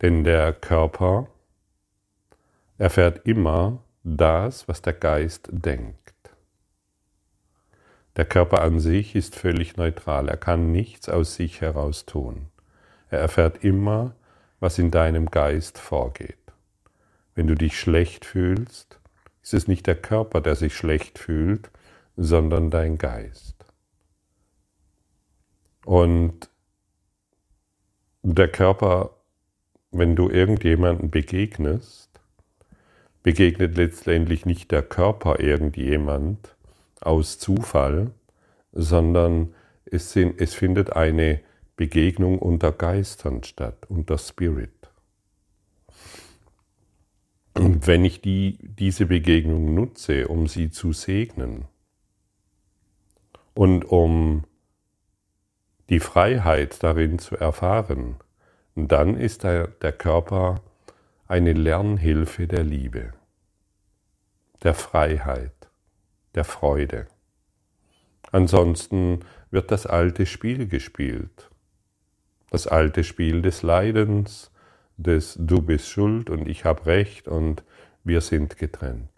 Denn 0.01 0.25
der 0.25 0.55
Körper 0.55 1.29
erfährt 2.79 3.27
immer 3.27 3.85
das, 4.03 4.67
was 4.67 4.81
der 4.81 4.95
Geist 4.95 5.49
denkt. 5.51 6.15
Der 8.17 8.25
Körper 8.25 8.63
an 8.63 8.81
sich 8.81 9.15
ist 9.15 9.35
völlig 9.37 9.77
neutral, 9.77 10.29
er 10.29 10.37
kann 10.37 10.73
nichts 10.73 11.09
aus 11.09 11.35
sich 11.35 11.61
heraus 11.61 12.07
tun. 12.07 12.49
Er 13.11 13.19
erfährt 13.19 13.63
immer, 13.63 14.15
was 14.65 14.79
in 14.79 14.91
deinem 14.91 15.27
Geist 15.31 15.77
vorgeht. 15.77 16.39
Wenn 17.35 17.47
du 17.47 17.55
dich 17.55 17.79
schlecht 17.79 18.25
fühlst, 18.25 18.99
ist 19.43 19.53
es 19.53 19.69
nicht 19.69 19.87
der 19.87 19.95
Körper, 19.95 20.41
der 20.41 20.55
sich 20.55 20.75
schlecht 20.75 21.19
fühlt, 21.19 21.71
sondern 22.17 22.71
dein 22.71 22.97
Geist. 22.97 23.57
Und 25.85 26.49
der 28.23 28.49
Körper, 28.49 29.11
wenn 29.91 30.17
du 30.17 30.31
irgendjemanden 30.31 31.11
begegnest, 31.11 32.09
begegnet 33.23 33.77
letztendlich 33.77 34.47
nicht 34.47 34.71
der 34.71 34.83
Körper 34.83 35.41
irgendjemand 35.41 36.57
aus 37.03 37.39
Zufall, 37.39 38.13
sondern 38.73 39.55
es, 39.85 40.13
sind, 40.13 40.41
es 40.41 40.55
findet 40.55 40.97
eine 40.97 41.41
Begegnung 41.77 42.39
unter 42.39 42.73
Geistern 42.73 43.43
statt, 43.43 43.87
unter 43.89 44.19
Spirit. 44.19 44.71
Und 47.55 47.87
wenn 47.87 48.05
ich 48.05 48.21
die, 48.21 48.59
diese 48.61 49.07
Begegnung 49.07 49.75
nutze, 49.75 50.29
um 50.29 50.47
sie 50.49 50.71
zu 50.71 50.93
segnen 50.93 51.67
und 53.55 53.85
um 53.85 54.45
die 55.89 56.01
Freiheit 56.01 56.83
darin 56.83 57.19
zu 57.19 57.37
erfahren, 57.37 58.17
dann 58.75 59.17
ist 59.17 59.45
der, 59.45 59.69
der 59.69 59.93
Körper 59.93 60.63
eine 61.29 61.53
Lernhilfe 61.53 62.49
der 62.49 62.65
Liebe, 62.65 63.13
der 64.63 64.75
Freiheit, 64.75 65.71
der 66.35 66.45
Freude. 66.45 67.07
Ansonsten 68.33 69.21
wird 69.51 69.71
das 69.71 69.87
alte 69.87 70.27
Spiel 70.27 70.67
gespielt, 70.67 71.51
das 72.55 72.69
alte 72.69 73.03
Spiel 73.03 73.43
des 73.43 73.65
Leidens, 73.65 74.53
des 74.97 75.37
Du 75.41 75.61
bist 75.61 75.89
schuld 75.89 76.31
und 76.31 76.47
ich 76.47 76.65
habe 76.65 76.87
recht 76.87 77.27
und 77.27 77.65
wir 78.05 78.21
sind 78.21 78.59
getrennt. 78.59 79.11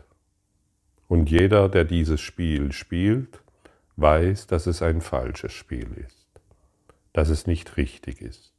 Und 1.07 1.31
jeder, 1.31 1.69
der 1.69 1.85
dieses 1.85 2.23
Spiel 2.23 2.73
spielt, 2.73 3.43
weiß, 3.97 4.47
dass 4.47 4.66
es 4.66 4.81
ein 4.81 5.02
falsches 5.02 5.52
Spiel 5.52 5.87
ist, 6.02 6.26
dass 7.12 7.28
es 7.28 7.47
nicht 7.47 7.76
richtig 7.76 8.23
ist. 8.23 8.55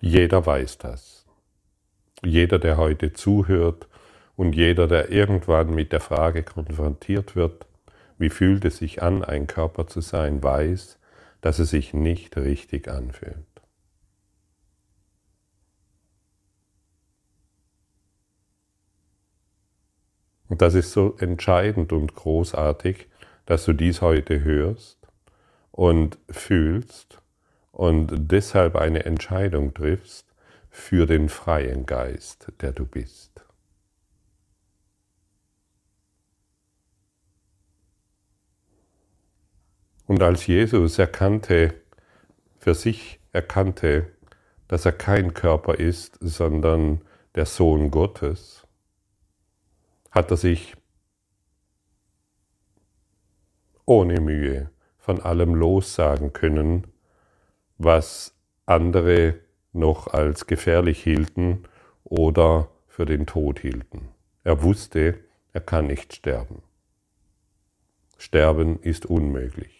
Jeder 0.00 0.46
weiß 0.46 0.78
das. 0.78 1.26
Jeder, 2.22 2.60
der 2.60 2.76
heute 2.76 3.12
zuhört 3.12 3.88
und 4.36 4.54
jeder, 4.54 4.86
der 4.86 5.10
irgendwann 5.10 5.74
mit 5.74 5.90
der 5.90 6.00
Frage 6.00 6.44
konfrontiert 6.44 7.34
wird, 7.34 7.66
wie 8.18 8.30
fühlt 8.30 8.64
es 8.64 8.78
sich 8.78 9.02
an, 9.02 9.24
ein 9.24 9.46
Körper 9.46 9.86
zu 9.86 10.00
sein, 10.00 10.42
weiß, 10.42 10.98
dass 11.40 11.58
es 11.58 11.70
sich 11.70 11.94
nicht 11.94 12.36
richtig 12.36 12.88
anfühlt. 12.88 13.46
Und 20.48 20.62
das 20.62 20.74
ist 20.74 20.92
so 20.92 21.16
entscheidend 21.18 21.92
und 21.92 22.14
großartig, 22.14 23.08
dass 23.46 23.64
du 23.64 23.72
dies 23.72 24.00
heute 24.00 24.44
hörst 24.44 24.98
und 25.70 26.18
fühlst 26.30 27.20
und 27.72 28.30
deshalb 28.30 28.76
eine 28.76 29.04
Entscheidung 29.04 29.74
triffst 29.74 30.32
für 30.70 31.06
den 31.06 31.28
freien 31.28 31.86
Geist, 31.86 32.52
der 32.60 32.72
du 32.72 32.86
bist. 32.86 33.43
Und 40.06 40.22
als 40.22 40.46
Jesus 40.46 40.98
erkannte, 40.98 41.74
für 42.58 42.74
sich 42.74 43.20
erkannte, 43.32 44.12
dass 44.68 44.84
er 44.84 44.92
kein 44.92 45.34
Körper 45.34 45.74
ist, 45.74 46.18
sondern 46.20 47.02
der 47.34 47.46
Sohn 47.46 47.90
Gottes, 47.90 48.66
hat 50.10 50.30
er 50.30 50.36
sich 50.36 50.76
ohne 53.86 54.20
Mühe 54.20 54.70
von 54.98 55.20
allem 55.20 55.54
lossagen 55.54 56.32
können, 56.32 56.86
was 57.76 58.34
andere 58.66 59.34
noch 59.72 60.06
als 60.06 60.46
gefährlich 60.46 61.02
hielten 61.02 61.64
oder 62.04 62.70
für 62.86 63.04
den 63.04 63.26
Tod 63.26 63.58
hielten. 63.60 64.08
Er 64.44 64.62
wusste, 64.62 65.18
er 65.52 65.60
kann 65.60 65.88
nicht 65.88 66.14
sterben. 66.14 66.62
Sterben 68.16 68.80
ist 68.80 69.06
unmöglich. 69.06 69.73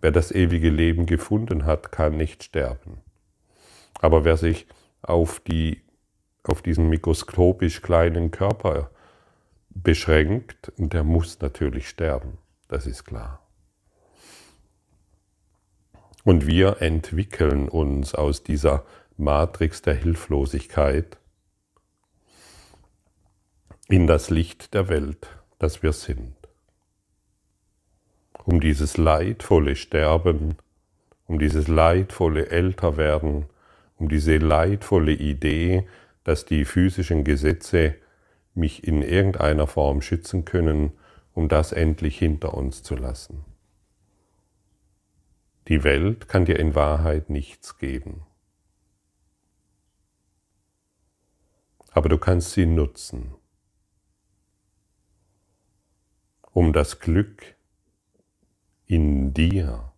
Wer 0.00 0.12
das 0.12 0.30
ewige 0.30 0.70
Leben 0.70 1.06
gefunden 1.06 1.64
hat, 1.64 1.90
kann 1.90 2.16
nicht 2.16 2.44
sterben. 2.44 2.98
Aber 4.00 4.24
wer 4.24 4.36
sich 4.36 4.66
auf, 5.02 5.40
die, 5.40 5.82
auf 6.44 6.62
diesen 6.62 6.88
mikroskopisch 6.88 7.82
kleinen 7.82 8.30
Körper 8.30 8.90
beschränkt, 9.70 10.72
der 10.76 11.04
muss 11.04 11.40
natürlich 11.40 11.88
sterben, 11.88 12.38
das 12.68 12.86
ist 12.86 13.04
klar. 13.04 13.42
Und 16.24 16.46
wir 16.46 16.82
entwickeln 16.82 17.68
uns 17.68 18.14
aus 18.14 18.42
dieser 18.42 18.84
Matrix 19.16 19.82
der 19.82 19.94
Hilflosigkeit 19.94 21.18
in 23.88 24.06
das 24.06 24.30
Licht 24.30 24.74
der 24.74 24.88
Welt, 24.88 25.26
das 25.58 25.82
wir 25.82 25.92
sind. 25.92 26.37
Um 28.48 28.62
dieses 28.62 28.96
leidvolle 28.96 29.76
Sterben, 29.76 30.56
um 31.26 31.38
dieses 31.38 31.68
leidvolle 31.68 32.48
Älterwerden, 32.48 33.44
um 33.98 34.08
diese 34.08 34.38
leidvolle 34.38 35.12
Idee, 35.12 35.86
dass 36.24 36.46
die 36.46 36.64
physischen 36.64 37.24
Gesetze 37.24 37.96
mich 38.54 38.88
in 38.88 39.02
irgendeiner 39.02 39.66
Form 39.66 40.00
schützen 40.00 40.46
können, 40.46 40.92
um 41.34 41.50
das 41.50 41.72
endlich 41.72 42.18
hinter 42.18 42.54
uns 42.54 42.82
zu 42.82 42.96
lassen. 42.96 43.44
Die 45.68 45.84
Welt 45.84 46.26
kann 46.26 46.46
dir 46.46 46.58
in 46.58 46.74
Wahrheit 46.74 47.28
nichts 47.28 47.76
geben. 47.76 48.22
Aber 51.90 52.08
du 52.08 52.16
kannst 52.16 52.52
sie 52.52 52.64
nutzen, 52.64 53.34
um 56.52 56.72
das 56.72 56.98
Glück 56.98 57.57
in 58.88 59.32
dir 59.34 59.92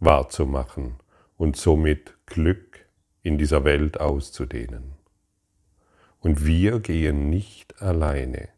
wahrzumachen 0.00 0.96
und 1.38 1.56
somit 1.56 2.14
Glück 2.26 2.86
in 3.22 3.38
dieser 3.38 3.64
Welt 3.64 3.98
auszudehnen. 3.98 4.92
Und 6.20 6.44
wir 6.44 6.80
gehen 6.80 7.30
nicht 7.30 7.80
alleine, 7.80 8.48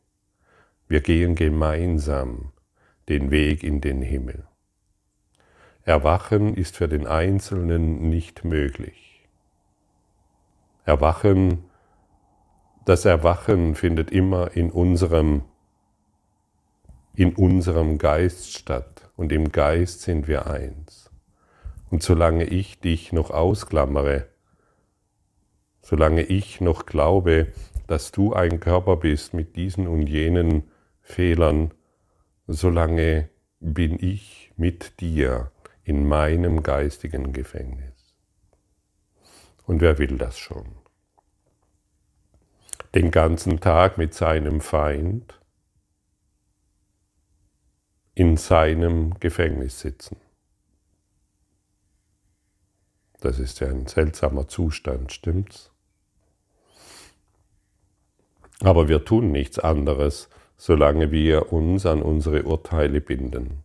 wir 0.89 1.01
gehen 1.01 1.35
gemeinsam 1.35 2.53
den 3.09 3.31
Weg 3.31 3.63
in 3.63 3.81
den 3.81 4.03
Himmel. 4.03 4.47
Erwachen 5.83 6.55
ist 6.55 6.77
für 6.77 6.89
den 6.89 7.07
Einzelnen 7.07 8.09
nicht 8.09 8.45
möglich. 8.45 9.27
Erwachen, 10.85 11.65
das 12.87 13.05
Erwachen 13.05 13.75
findet 13.75 14.11
immer 14.11 14.57
in 14.57 14.71
unserem, 14.71 15.43
in 17.19 17.35
unserem 17.35 17.99
Geist 17.99 18.55
statt 18.55 19.11
und 19.17 19.33
im 19.33 19.51
Geist 19.51 20.03
sind 20.03 20.29
wir 20.29 20.47
eins. 20.47 21.11
Und 21.91 22.03
solange 22.03 22.45
ich 22.45 22.79
dich 22.79 23.13
noch 23.13 23.31
ausklammere, 23.31 24.29
solange 25.83 26.23
ich 26.23 26.61
noch 26.61 26.87
glaube, 26.87 27.49
dass 27.89 28.13
du 28.13 28.35
ein 28.35 28.61
Körper 28.61 28.97
bist 28.97 29.35
mit 29.35 29.57
diesen 29.57 29.89
und 29.89 30.07
jenen 30.07 30.71
Fehlern, 31.01 31.73
solange 32.47 33.29
bin 33.59 33.99
ich 34.01 34.53
mit 34.57 35.01
dir 35.01 35.51
in 35.83 36.07
meinem 36.07 36.63
geistigen 36.63 37.33
Gefängnis. 37.33 38.15
Und 39.67 39.81
wer 39.81 39.99
will 39.99 40.19
das 40.19 40.39
schon? 40.39 40.67
den 42.95 43.11
ganzen 43.11 43.61
Tag 43.61 43.99
mit 43.99 44.15
seinem 44.15 44.61
Feind 44.61 45.38
in 48.19 48.37
seinem 48.37 49.15
Gefängnis 49.21 49.79
sitzen. 49.79 50.17
Das 53.21 53.39
ist 53.39 53.61
ja 53.61 53.69
ein 53.69 53.87
seltsamer 53.87 54.49
Zustand, 54.49 55.13
stimmt's? 55.13 55.71
Aber 58.59 58.89
wir 58.89 59.05
tun 59.05 59.31
nichts 59.31 59.61
anderes, 59.61 60.29
solange 60.57 61.13
wir 61.13 61.53
uns 61.53 61.87
an 61.87 62.03
unsere 62.03 62.43
Urteile 62.43 63.01
binden. 63.01 63.63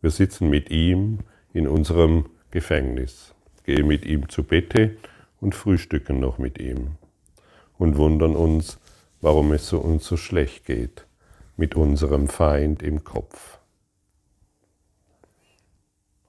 Wir 0.00 0.10
sitzen 0.10 0.48
mit 0.48 0.70
ihm 0.70 1.18
in 1.52 1.68
unserem 1.68 2.30
Gefängnis, 2.50 3.34
gehen 3.64 3.86
mit 3.86 4.06
ihm 4.06 4.30
zu 4.30 4.42
Bette 4.42 4.96
und 5.42 5.54
frühstücken 5.54 6.18
noch 6.18 6.38
mit 6.38 6.58
ihm 6.58 6.92
und 7.76 7.98
wundern 7.98 8.36
uns, 8.36 8.78
warum 9.20 9.52
es 9.52 9.70
uns 9.74 10.06
so 10.06 10.16
schlecht 10.16 10.64
geht 10.64 11.06
mit 11.56 11.74
unserem 11.74 12.28
Feind 12.28 12.82
im 12.82 13.04
Kopf. 13.04 13.58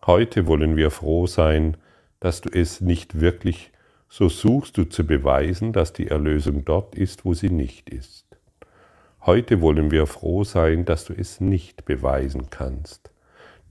Heute 0.05 0.47
wollen 0.47 0.75
wir 0.75 0.91
froh 0.91 1.25
sein, 1.25 1.77
dass 2.19 2.41
du 2.41 2.49
es 2.49 2.81
nicht 2.81 3.19
wirklich 3.19 3.71
so 4.07 4.29
suchst 4.29 4.77
du 4.77 4.85
zu 4.85 5.05
beweisen, 5.05 5.73
dass 5.73 5.91
die 5.91 6.07
Erlösung 6.07 6.63
dort 6.63 6.95
ist, 6.95 7.25
wo 7.25 7.33
sie 7.33 7.49
nicht 7.49 7.89
ist. 7.89 8.25
Heute 9.21 9.61
wollen 9.61 9.91
wir 9.91 10.05
froh 10.05 10.43
sein, 10.43 10.85
dass 10.85 11.05
du 11.05 11.13
es 11.13 11.41
nicht 11.41 11.85
beweisen 11.85 12.49
kannst. 12.49 13.11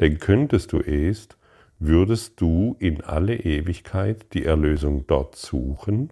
Denn 0.00 0.18
könntest 0.18 0.72
du 0.72 0.80
es, 0.80 1.28
würdest 1.78 2.40
du 2.40 2.76
in 2.78 3.00
alle 3.00 3.36
Ewigkeit 3.36 4.34
die 4.34 4.44
Erlösung 4.44 5.06
dort 5.06 5.36
suchen, 5.36 6.10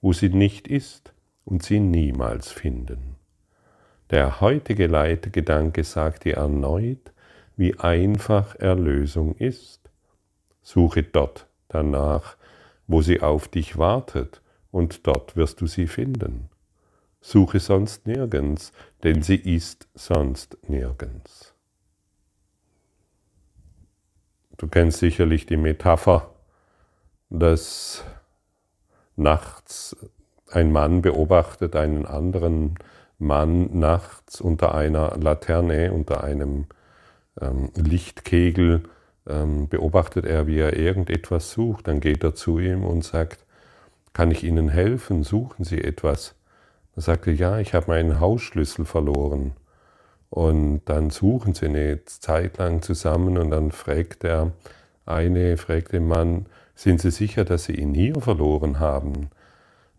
wo 0.00 0.12
sie 0.12 0.28
nicht 0.28 0.68
ist 0.68 1.14
und 1.44 1.62
sie 1.62 1.80
niemals 1.80 2.52
finden. 2.52 3.11
Der 4.12 4.42
heutige 4.42 4.88
Leitgedanke 4.88 5.84
sagt 5.84 6.24
dir 6.24 6.36
erneut, 6.36 7.12
wie 7.56 7.78
einfach 7.78 8.54
Erlösung 8.56 9.34
ist. 9.36 9.80
Suche 10.60 11.02
dort 11.02 11.46
danach, 11.68 12.36
wo 12.86 13.00
sie 13.00 13.22
auf 13.22 13.48
dich 13.48 13.78
wartet, 13.78 14.42
und 14.70 15.06
dort 15.06 15.34
wirst 15.34 15.62
du 15.62 15.66
sie 15.66 15.86
finden. 15.86 16.50
Suche 17.22 17.58
sonst 17.58 18.06
nirgends, 18.06 18.72
denn 19.02 19.22
sie 19.22 19.36
ist 19.36 19.88
sonst 19.94 20.58
nirgends. 20.68 21.54
Du 24.58 24.68
kennst 24.68 24.98
sicherlich 24.98 25.46
die 25.46 25.56
Metapher, 25.56 26.34
dass 27.30 28.04
nachts 29.16 29.96
ein 30.50 30.70
Mann 30.70 31.00
beobachtet 31.00 31.76
einen 31.76 32.04
anderen 32.04 32.74
Mann 33.22 33.78
nachts 33.78 34.40
unter 34.40 34.74
einer 34.74 35.16
Laterne, 35.16 35.92
unter 35.92 36.24
einem 36.24 36.66
ähm, 37.40 37.70
Lichtkegel, 37.74 38.82
ähm, 39.28 39.68
beobachtet 39.68 40.26
er, 40.26 40.46
wie 40.46 40.58
er 40.58 40.76
irgendetwas 40.76 41.52
sucht. 41.52 41.88
Dann 41.88 42.00
geht 42.00 42.24
er 42.24 42.34
zu 42.34 42.58
ihm 42.58 42.84
und 42.84 43.04
sagt, 43.04 43.44
kann 44.12 44.30
ich 44.30 44.44
Ihnen 44.44 44.68
helfen? 44.68 45.22
Suchen 45.22 45.64
Sie 45.64 45.82
etwas? 45.82 46.34
Er 46.96 47.02
sagte, 47.02 47.30
ja, 47.30 47.58
ich 47.58 47.74
habe 47.74 47.86
meinen 47.88 48.20
Hausschlüssel 48.20 48.84
verloren. 48.84 49.52
Und 50.28 50.82
dann 50.86 51.10
suchen 51.10 51.52
sie 51.52 51.66
eine 51.66 52.04
Zeit 52.06 52.56
lang 52.56 52.80
zusammen 52.80 53.36
und 53.36 53.50
dann 53.50 53.70
fragt 53.70 54.22
der 54.22 54.52
eine, 55.04 55.58
fragt 55.58 55.92
den 55.92 56.08
Mann, 56.08 56.46
sind 56.74 57.02
Sie 57.02 57.10
sicher, 57.10 57.44
dass 57.44 57.64
Sie 57.64 57.74
ihn 57.74 57.92
hier 57.92 58.18
verloren 58.20 58.80
haben? 58.80 59.28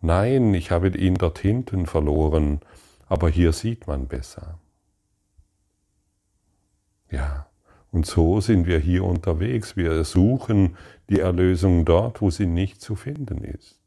Nein, 0.02 0.54
ich 0.56 0.72
habe 0.72 0.88
ihn 0.90 1.16
dort 1.16 1.38
hinten 1.38 1.86
verloren, 1.86 2.62
aber 3.08 3.30
hier 3.30 3.52
sieht 3.52 3.88
man 3.88 4.08
besser. 4.08 4.60
Ja, 7.10 7.48
und 7.92 8.08
so 8.08 8.42
sind 8.42 8.66
wir 8.66 8.80
hier 8.80 9.04
unterwegs. 9.04 9.78
Wir 9.78 10.04
suchen 10.04 10.78
die 11.10 11.20
Erlösung 11.20 11.86
dort, 11.86 12.22
wo 12.22 12.32
sie 12.32 12.48
nicht 12.48 12.82
zu 12.82 12.96
finden 12.96 13.44
ist. 13.44 13.80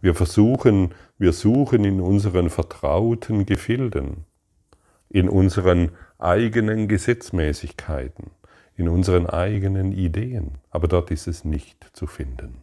Wir 0.00 0.14
versuchen, 0.14 0.94
wir 1.18 1.32
suchen 1.32 1.84
in 1.84 2.00
unseren 2.00 2.50
vertrauten 2.50 3.46
Gefilden, 3.46 4.26
in 5.08 5.28
unseren 5.28 5.92
eigenen 6.18 6.88
Gesetzmäßigkeiten, 6.88 8.30
in 8.76 8.88
unseren 8.88 9.26
eigenen 9.26 9.92
Ideen, 9.92 10.58
aber 10.70 10.88
dort 10.88 11.10
ist 11.10 11.26
es 11.26 11.44
nicht 11.44 11.88
zu 11.94 12.06
finden. 12.06 12.62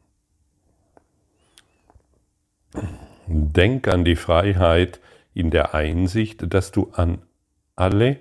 Denk 3.28 3.88
an 3.88 4.06
die 4.06 4.16
Freiheit 4.16 5.00
in 5.40 5.52
der 5.52 5.74
Einsicht, 5.74 6.54
dass 6.54 6.72
du 6.72 6.90
an 6.92 7.20
alle 7.78 8.18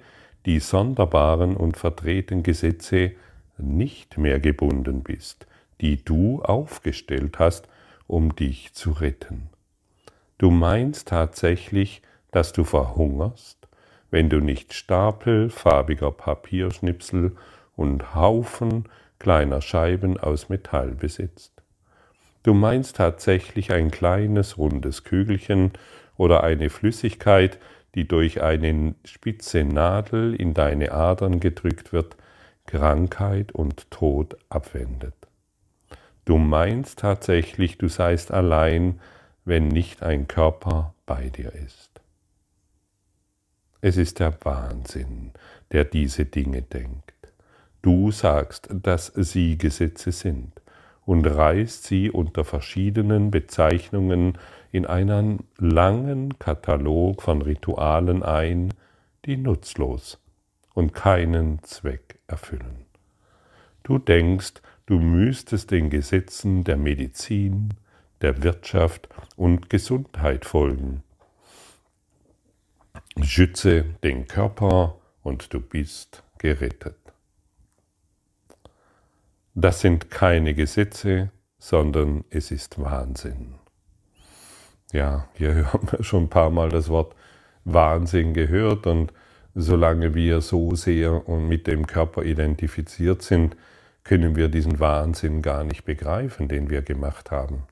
die 0.47 0.61
sonderbaren 0.61 1.57
und 1.57 1.77
verdrehten 1.77 2.45
Gesetze 2.45 3.11
nicht 3.59 4.19
mehr 4.19 4.39
gebunden 4.39 5.03
bist, 5.03 5.49
die 5.81 6.05
du 6.05 6.43
aufgestellt 6.43 7.41
hast, 7.41 7.67
um 8.07 8.37
dich 8.37 8.73
zu 8.73 8.93
retten. 8.93 9.51
Du 10.39 10.53
meinst 10.53 11.09
tatsächlich, 11.09 12.03
dass 12.31 12.53
du 12.53 12.63
verhungerst, 12.63 13.67
wenn 14.13 14.31
du 14.31 14.39
nicht 14.39 14.73
Stapel 14.73 15.51
farbiger 15.51 16.13
Papierschnipsel 16.13 17.37
und 17.75 18.15
Haufen 18.15 18.85
kleiner 19.19 19.61
Scheiben 19.61 20.19
aus 20.19 20.49
Metall 20.49 20.93
besitzt. 20.93 21.53
Du 22.45 22.55
meinst 22.55 22.97
tatsächlich 22.97 23.73
ein 23.73 23.91
kleines 23.91 24.57
rundes 24.57 25.03
Kügelchen 25.03 25.73
oder 26.19 26.45
eine 26.45 26.69
Flüssigkeit, 26.69 27.59
die 27.95 28.07
durch 28.07 28.43
eine 28.43 28.95
spitze 29.05 29.65
Nadel 29.65 30.35
in 30.35 30.53
deine 30.53 30.93
Adern 30.93 31.41
gedrückt 31.41 31.95
wird, 31.95 32.17
Krankheit 32.67 33.53
und 33.53 33.91
Tod 33.91 34.37
abwendet. 34.51 35.15
Du 36.27 36.37
meinst 36.37 36.99
tatsächlich, 36.99 37.79
du 37.79 37.89
seist 37.89 38.31
allein, 38.31 39.01
wenn 39.47 39.69
nicht 39.69 40.03
ein 40.03 40.29
Körper 40.29 40.93
bei 41.07 41.31
dir 41.31 41.55
ist. 41.55 41.89
Es 43.81 43.97
ist 43.97 44.19
der 44.19 44.37
Wahnsinn, 44.45 45.33
der 45.73 45.85
diese 45.85 46.27
Dinge 46.27 46.61
denkt. 46.61 47.15
Du 47.81 48.11
sagst, 48.11 48.69
dass 48.71 49.07
sie 49.15 49.57
Gesetze 49.57 50.13
sind 50.13 50.53
und 51.07 51.25
reißt 51.25 51.85
sie 51.85 52.11
unter 52.11 52.45
verschiedenen 52.45 53.31
Bezeichnungen 53.31 54.37
in 54.73 54.87
einen 54.87 55.45
langen 55.59 56.39
Katalog 56.39 57.23
von 57.23 57.43
Ritualen 57.43 58.23
ein, 58.23 58.75
die 59.25 59.37
nutzlos 59.37 60.19
und 60.75 60.95
keinen 60.95 61.63
Zweck 61.63 62.19
erfüllen. 62.27 62.87
Du 63.83 63.99
denkst, 63.99 64.55
du 64.87 64.99
müsstest 64.99 65.71
den 65.71 65.91
Gesetzen 65.91 66.65
der 66.65 66.77
Medizin, 66.77 67.75
der 68.21 68.43
Wirtschaft 68.43 69.09
und 69.37 69.71
Gesundheit 69.71 70.45
folgen. 70.45 71.03
Schütze 73.23 73.85
den 74.03 74.27
Körper 74.27 74.97
und 75.23 75.53
du 75.53 75.61
bist 75.61 76.23
gerettet. 76.39 76.97
Das 79.55 79.81
sind 79.81 80.11
keine 80.11 80.55
Gesetze, 80.55 81.31
sondern 81.59 82.25
es 82.31 82.51
ist 82.51 82.81
Wahnsinn. 82.81 83.55
Ja, 84.93 85.29
hier 85.35 85.73
haben 85.73 85.91
wir 85.91 86.03
schon 86.03 86.25
ein 86.25 86.31
paar 86.31 86.51
Mal 86.51 86.71
das 86.71 86.89
Wort 86.89 87.15
Wahnsinn 87.65 88.33
gehört 88.35 88.87
und 88.87 89.13
solange 89.55 90.15
wir 90.15 90.41
so 90.41 90.75
sehr 90.75 91.29
und 91.29 91.49
mit 91.49 91.67
dem 91.67 91.87
Körper 91.87 92.23
identifiziert 92.23 93.23
sind, 93.23 93.57
können 94.05 94.37
wir 94.37 94.49
diesen 94.49 94.81
Wahnsinn 94.81 95.43
gar 95.43 95.65
nicht 95.65 95.85
begreifen, 95.85 96.49
den 96.49 96.71
wir 96.71 96.83
gemacht 96.83 97.31
haben. 97.31 97.65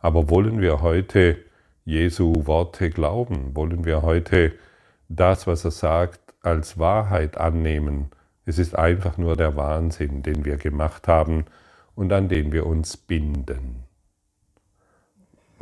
Aber 0.00 0.28
wollen 0.28 0.60
wir 0.60 0.82
heute 0.82 1.38
Jesu 1.84 2.46
Worte 2.46 2.90
glauben? 2.90 3.56
Wollen 3.56 3.84
wir 3.84 4.02
heute 4.02 4.52
das, 5.08 5.46
was 5.46 5.64
er 5.64 5.70
sagt, 5.70 6.20
als 6.42 6.78
Wahrheit 6.78 7.38
annehmen? 7.38 8.10
Es 8.44 8.58
ist 8.58 8.76
einfach 8.76 9.16
nur 9.16 9.36
der 9.36 9.56
Wahnsinn, 9.56 10.22
den 10.22 10.44
wir 10.44 10.56
gemacht 10.56 11.08
haben 11.08 11.46
und 11.94 12.12
an 12.12 12.28
den 12.28 12.52
wir 12.52 12.66
uns 12.66 12.96
binden. 12.96 13.84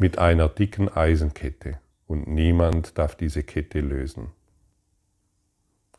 Mit 0.00 0.18
einer 0.18 0.48
dicken 0.48 0.88
Eisenkette 0.88 1.78
und 2.06 2.26
niemand 2.26 2.96
darf 2.96 3.16
diese 3.16 3.42
Kette 3.42 3.80
lösen. 3.80 4.32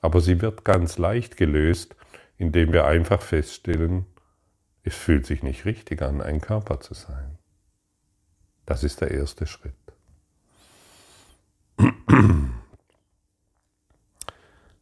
Aber 0.01 0.21
sie 0.21 0.41
wird 0.41 0.65
ganz 0.65 0.97
leicht 0.97 1.37
gelöst, 1.37 1.95
indem 2.35 2.73
wir 2.73 2.85
einfach 2.85 3.21
feststellen, 3.21 4.07
es 4.81 4.95
fühlt 4.95 5.27
sich 5.27 5.43
nicht 5.43 5.65
richtig 5.65 6.01
an, 6.01 6.19
ein 6.19 6.41
Körper 6.41 6.79
zu 6.79 6.95
sein. 6.95 7.37
Das 8.65 8.83
ist 8.83 9.01
der 9.01 9.11
erste 9.11 9.45
Schritt. 9.45 9.75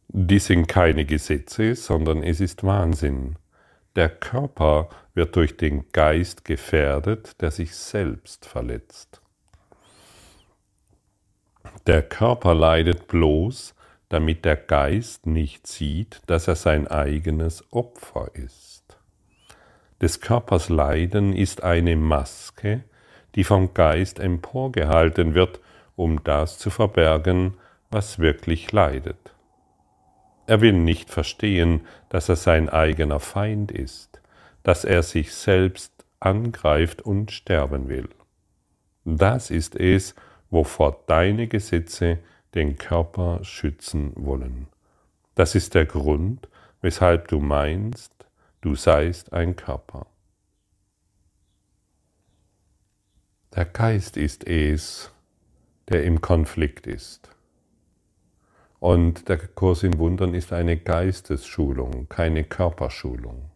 Dies 0.08 0.46
sind 0.46 0.66
keine 0.66 1.04
Gesetze, 1.04 1.74
sondern 1.74 2.22
es 2.22 2.40
ist 2.40 2.64
Wahnsinn. 2.64 3.36
Der 3.96 4.08
Körper 4.08 4.88
wird 5.14 5.34
durch 5.34 5.56
den 5.56 5.90
Geist 5.90 6.44
gefährdet, 6.44 7.40
der 7.40 7.50
sich 7.50 7.74
selbst 7.74 8.46
verletzt. 8.46 9.20
Der 11.86 12.02
Körper 12.02 12.54
leidet 12.54 13.08
bloß, 13.08 13.74
damit 14.08 14.44
der 14.44 14.56
Geist 14.56 15.26
nicht 15.26 15.66
sieht, 15.66 16.20
dass 16.26 16.46
er 16.46 16.56
sein 16.56 16.86
eigenes 16.86 17.64
Opfer 17.72 18.30
ist. 18.34 18.98
Des 20.00 20.20
Körpers 20.20 20.68
Leiden 20.68 21.32
ist 21.34 21.62
eine 21.62 21.96
Maske, 21.96 22.84
die 23.34 23.44
vom 23.44 23.74
Geist 23.74 24.18
emporgehalten 24.18 25.34
wird, 25.34 25.60
um 25.96 26.22
das 26.24 26.58
zu 26.58 26.70
verbergen, 26.70 27.54
was 27.90 28.18
wirklich 28.18 28.72
leidet. 28.72 29.34
Er 30.50 30.60
will 30.60 30.72
nicht 30.72 31.10
verstehen, 31.10 31.86
dass 32.08 32.28
er 32.28 32.34
sein 32.34 32.68
eigener 32.68 33.20
Feind 33.20 33.70
ist, 33.70 34.20
dass 34.64 34.84
er 34.84 35.04
sich 35.04 35.32
selbst 35.32 35.92
angreift 36.18 37.02
und 37.02 37.30
sterben 37.30 37.88
will. 37.88 38.08
Das 39.04 39.52
ist 39.52 39.76
es, 39.76 40.16
wovor 40.50 41.04
deine 41.06 41.46
Gesetze 41.46 42.18
den 42.56 42.78
Körper 42.78 43.44
schützen 43.44 44.10
wollen. 44.16 44.66
Das 45.36 45.54
ist 45.54 45.76
der 45.76 45.86
Grund, 45.86 46.48
weshalb 46.80 47.28
du 47.28 47.38
meinst, 47.38 48.12
du 48.60 48.74
seist 48.74 49.32
ein 49.32 49.54
Körper. 49.54 50.08
Der 53.54 53.66
Geist 53.66 54.16
ist 54.16 54.48
es, 54.48 55.12
der 55.90 56.02
im 56.02 56.20
Konflikt 56.20 56.88
ist. 56.88 57.30
Und 58.80 59.28
der 59.28 59.36
Kurs 59.36 59.82
in 59.82 59.98
Wundern 59.98 60.32
ist 60.32 60.54
eine 60.54 60.78
Geistesschulung, 60.78 62.08
keine 62.08 62.44
Körperschulung. 62.44 63.50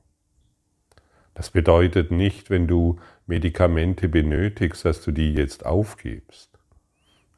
Das 1.33 1.51
bedeutet 1.51 2.11
nicht, 2.11 2.51
wenn 2.51 2.69
du 2.69 3.01
Medikamente 3.27 4.11
benötigst, 4.11 4.85
dass 4.85 5.01
du 5.01 5.13
die 5.13 5.33
jetzt 5.33 5.65
aufgibst. 5.65 6.51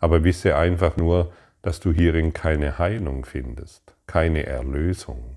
Aber 0.01 0.25
wisse 0.25 0.57
einfach 0.57 0.97
nur, 0.97 1.33
dass 1.63 1.79
du 1.79 1.93
hierin 1.93 2.33
keine 2.33 2.77
Heilung 2.79 3.25
findest, 3.25 3.95
keine 4.09 4.45
Erlösung. 4.45 5.37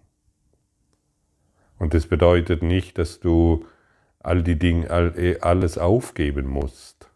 Und 1.78 1.94
das 1.94 2.08
bedeutet 2.08 2.64
nicht, 2.64 2.98
dass 2.98 3.20
du 3.20 3.68
all 4.20 4.42
die 4.42 4.58
Dinge, 4.58 4.88
eh, 5.16 5.40
alles 5.40 5.78
aufgeben 5.78 6.48
musst. 6.48 7.10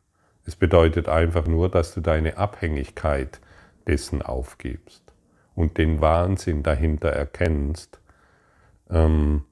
Es 0.45 0.55
bedeutet 0.55 1.09
einfach 1.09 1.47
nur, 1.47 1.69
dass 1.69 1.95
du 1.95 2.01
deine 2.01 2.37
Abhängigkeit 2.37 3.41
dessen 3.87 4.21
aufgibst 4.21 5.02
und 5.55 5.77
den 5.77 6.01
Wahnsinn 6.01 6.63
dahinter 6.63 7.09
erkennst, 7.09 7.99
ähm, 8.89 9.43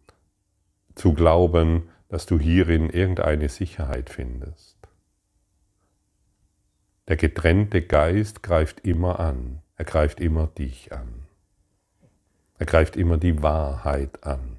zu 0.95 1.13
glauben, 1.13 1.89
dass 2.09 2.25
du 2.25 2.39
hierin 2.39 2.89
irgendeine 2.89 3.49
Sicherheit 3.49 4.09
findest. 4.09 4.77
Der 7.07 7.17
getrennte 7.17 7.81
Geist 7.81 8.43
greift 8.43 8.81
immer 8.81 9.19
an, 9.19 9.61
er 9.75 9.85
greift 9.85 10.19
immer 10.19 10.47
dich 10.47 10.93
an. 10.93 11.25
Er 12.59 12.67
greift 12.67 12.95
immer 12.95 13.17
die 13.17 13.41
Wahrheit 13.41 14.23
an. 14.23 14.57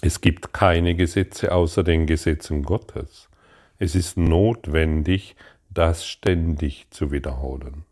Es 0.00 0.20
gibt 0.20 0.52
keine 0.52 0.94
Gesetze 0.94 1.50
außer 1.50 1.82
den 1.82 2.06
Gesetzen 2.06 2.62
Gottes. 2.62 3.28
Es 3.78 3.96
ist 3.96 4.16
notwendig, 4.16 5.34
das 5.74 6.06
ständig 6.06 6.86
zu 6.90 7.10
wiederholen, 7.10 7.84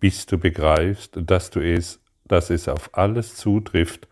bis 0.00 0.26
du 0.26 0.38
begreifst, 0.38 1.18
dass 1.20 1.50
du 1.50 1.60
es, 1.60 2.00
dass 2.26 2.50
es 2.50 2.68
auf 2.68 2.90
alles 2.96 3.36
zutrifft, 3.36 4.06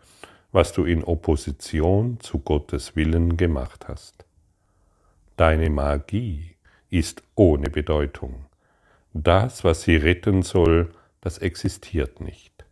was 0.51 0.73
du 0.73 0.85
in 0.85 1.03
Opposition 1.03 2.19
zu 2.19 2.39
Gottes 2.39 2.95
Willen 2.95 3.37
gemacht 3.37 3.87
hast. 3.87 4.25
Deine 5.35 5.69
Magie 5.69 6.55
ist 6.89 7.23
ohne 7.35 7.69
Bedeutung. 7.69 8.45
Das, 9.13 9.63
was 9.63 9.83
sie 9.83 9.95
retten 9.95 10.43
soll, 10.43 10.91
das 11.21 11.39
existiert 11.39 12.19
nicht. 12.19 12.65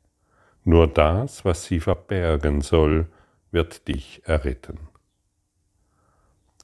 Nur 0.64 0.88
das, 0.88 1.44
was 1.44 1.66
sie 1.66 1.80
verbergen 1.80 2.62
soll, 2.62 3.08
wird 3.52 3.88
dich 3.88 4.22
erretten. 4.26 4.80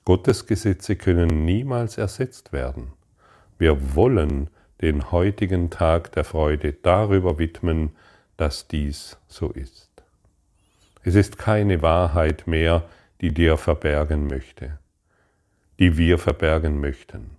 Gottes 0.06 0.46
Gesetze 0.46 0.96
können 0.96 1.46
niemals 1.46 1.98
ersetzt 1.98 2.54
werden. 2.54 2.94
Wir 3.58 3.96
wollen 3.96 4.50
den 4.82 5.12
heutigen 5.12 5.70
Tag 5.70 6.12
der 6.12 6.24
Freude 6.24 6.74
darüber 6.74 7.40
widmen, 7.40 7.92
dass 8.38 8.68
dies 8.68 9.18
so 9.28 9.50
ist. 9.50 9.90
Es 11.04 11.16
ist 11.16 11.38
keine 11.38 11.82
Wahrheit 11.82 12.46
mehr, 12.46 12.84
die 13.22 13.34
dir 13.34 13.58
verbergen 13.58 14.28
möchte, 14.28 14.78
die 15.80 15.98
wir 15.98 16.20
verbergen 16.20 16.80
möchten. 16.80 17.32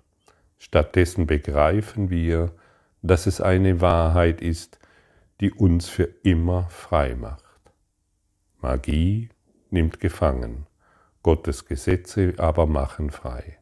Stattdessen 0.58 1.26
begreifen 1.26 2.10
wir, 2.10 2.50
dass 3.02 3.26
es 3.26 3.40
eine 3.40 3.80
Wahrheit 3.80 4.40
ist, 4.40 4.78
die 5.40 5.52
uns 5.52 5.88
für 5.88 6.08
immer 6.24 6.68
frei 6.70 7.14
macht. 7.14 7.44
Magie 8.60 9.28
nimmt 9.70 10.00
gefangen, 10.00 10.66
Gottes 11.22 11.66
Gesetze 11.66 12.34
aber 12.38 12.66
machen 12.66 13.10
frei. 13.10 13.58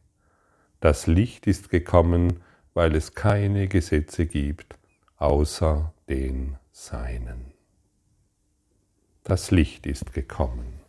Das 0.79 1.05
Licht 1.05 1.45
ist 1.45 1.69
gekommen, 1.69 2.41
weil 2.77 2.95
es 2.95 3.15
keine 3.15 3.67
Gesetze 3.67 4.27
gibt 4.27 4.77
außer 5.17 5.95
den 6.07 6.57
Seinen. 6.71 7.51
Das 9.23 9.49
Licht 9.49 9.87
ist 9.87 10.13
gekommen. 10.13 10.79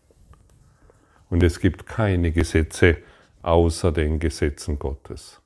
Und 1.31 1.42
es 1.42 1.61
gibt 1.61 1.87
keine 1.87 2.31
Gesetze 2.31 2.98
außer 3.40 3.90
den 3.90 4.18
Gesetzen 4.18 4.79
Gottes. 4.79 5.40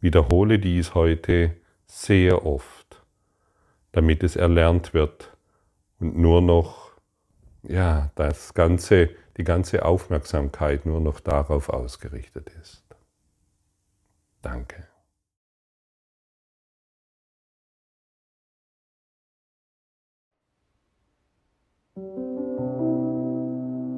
Wiederhole 0.00 0.58
dies 0.58 0.96
heute 0.96 1.54
sehr 1.86 2.44
oft, 2.44 3.00
damit 3.92 4.24
es 4.24 4.34
erlernt 4.34 4.94
wird 4.94 5.36
und 6.00 6.16
nur 6.18 6.42
noch, 6.42 6.90
ja, 7.62 8.10
das 8.16 8.52
ganze, 8.52 9.10
die 9.36 9.44
ganze 9.44 9.84
Aufmerksamkeit 9.84 10.86
nur 10.86 11.00
noch 11.00 11.20
darauf 11.20 11.68
ausgerichtet 11.68 12.50
ist. 12.60 12.82
Danke. 14.42 14.87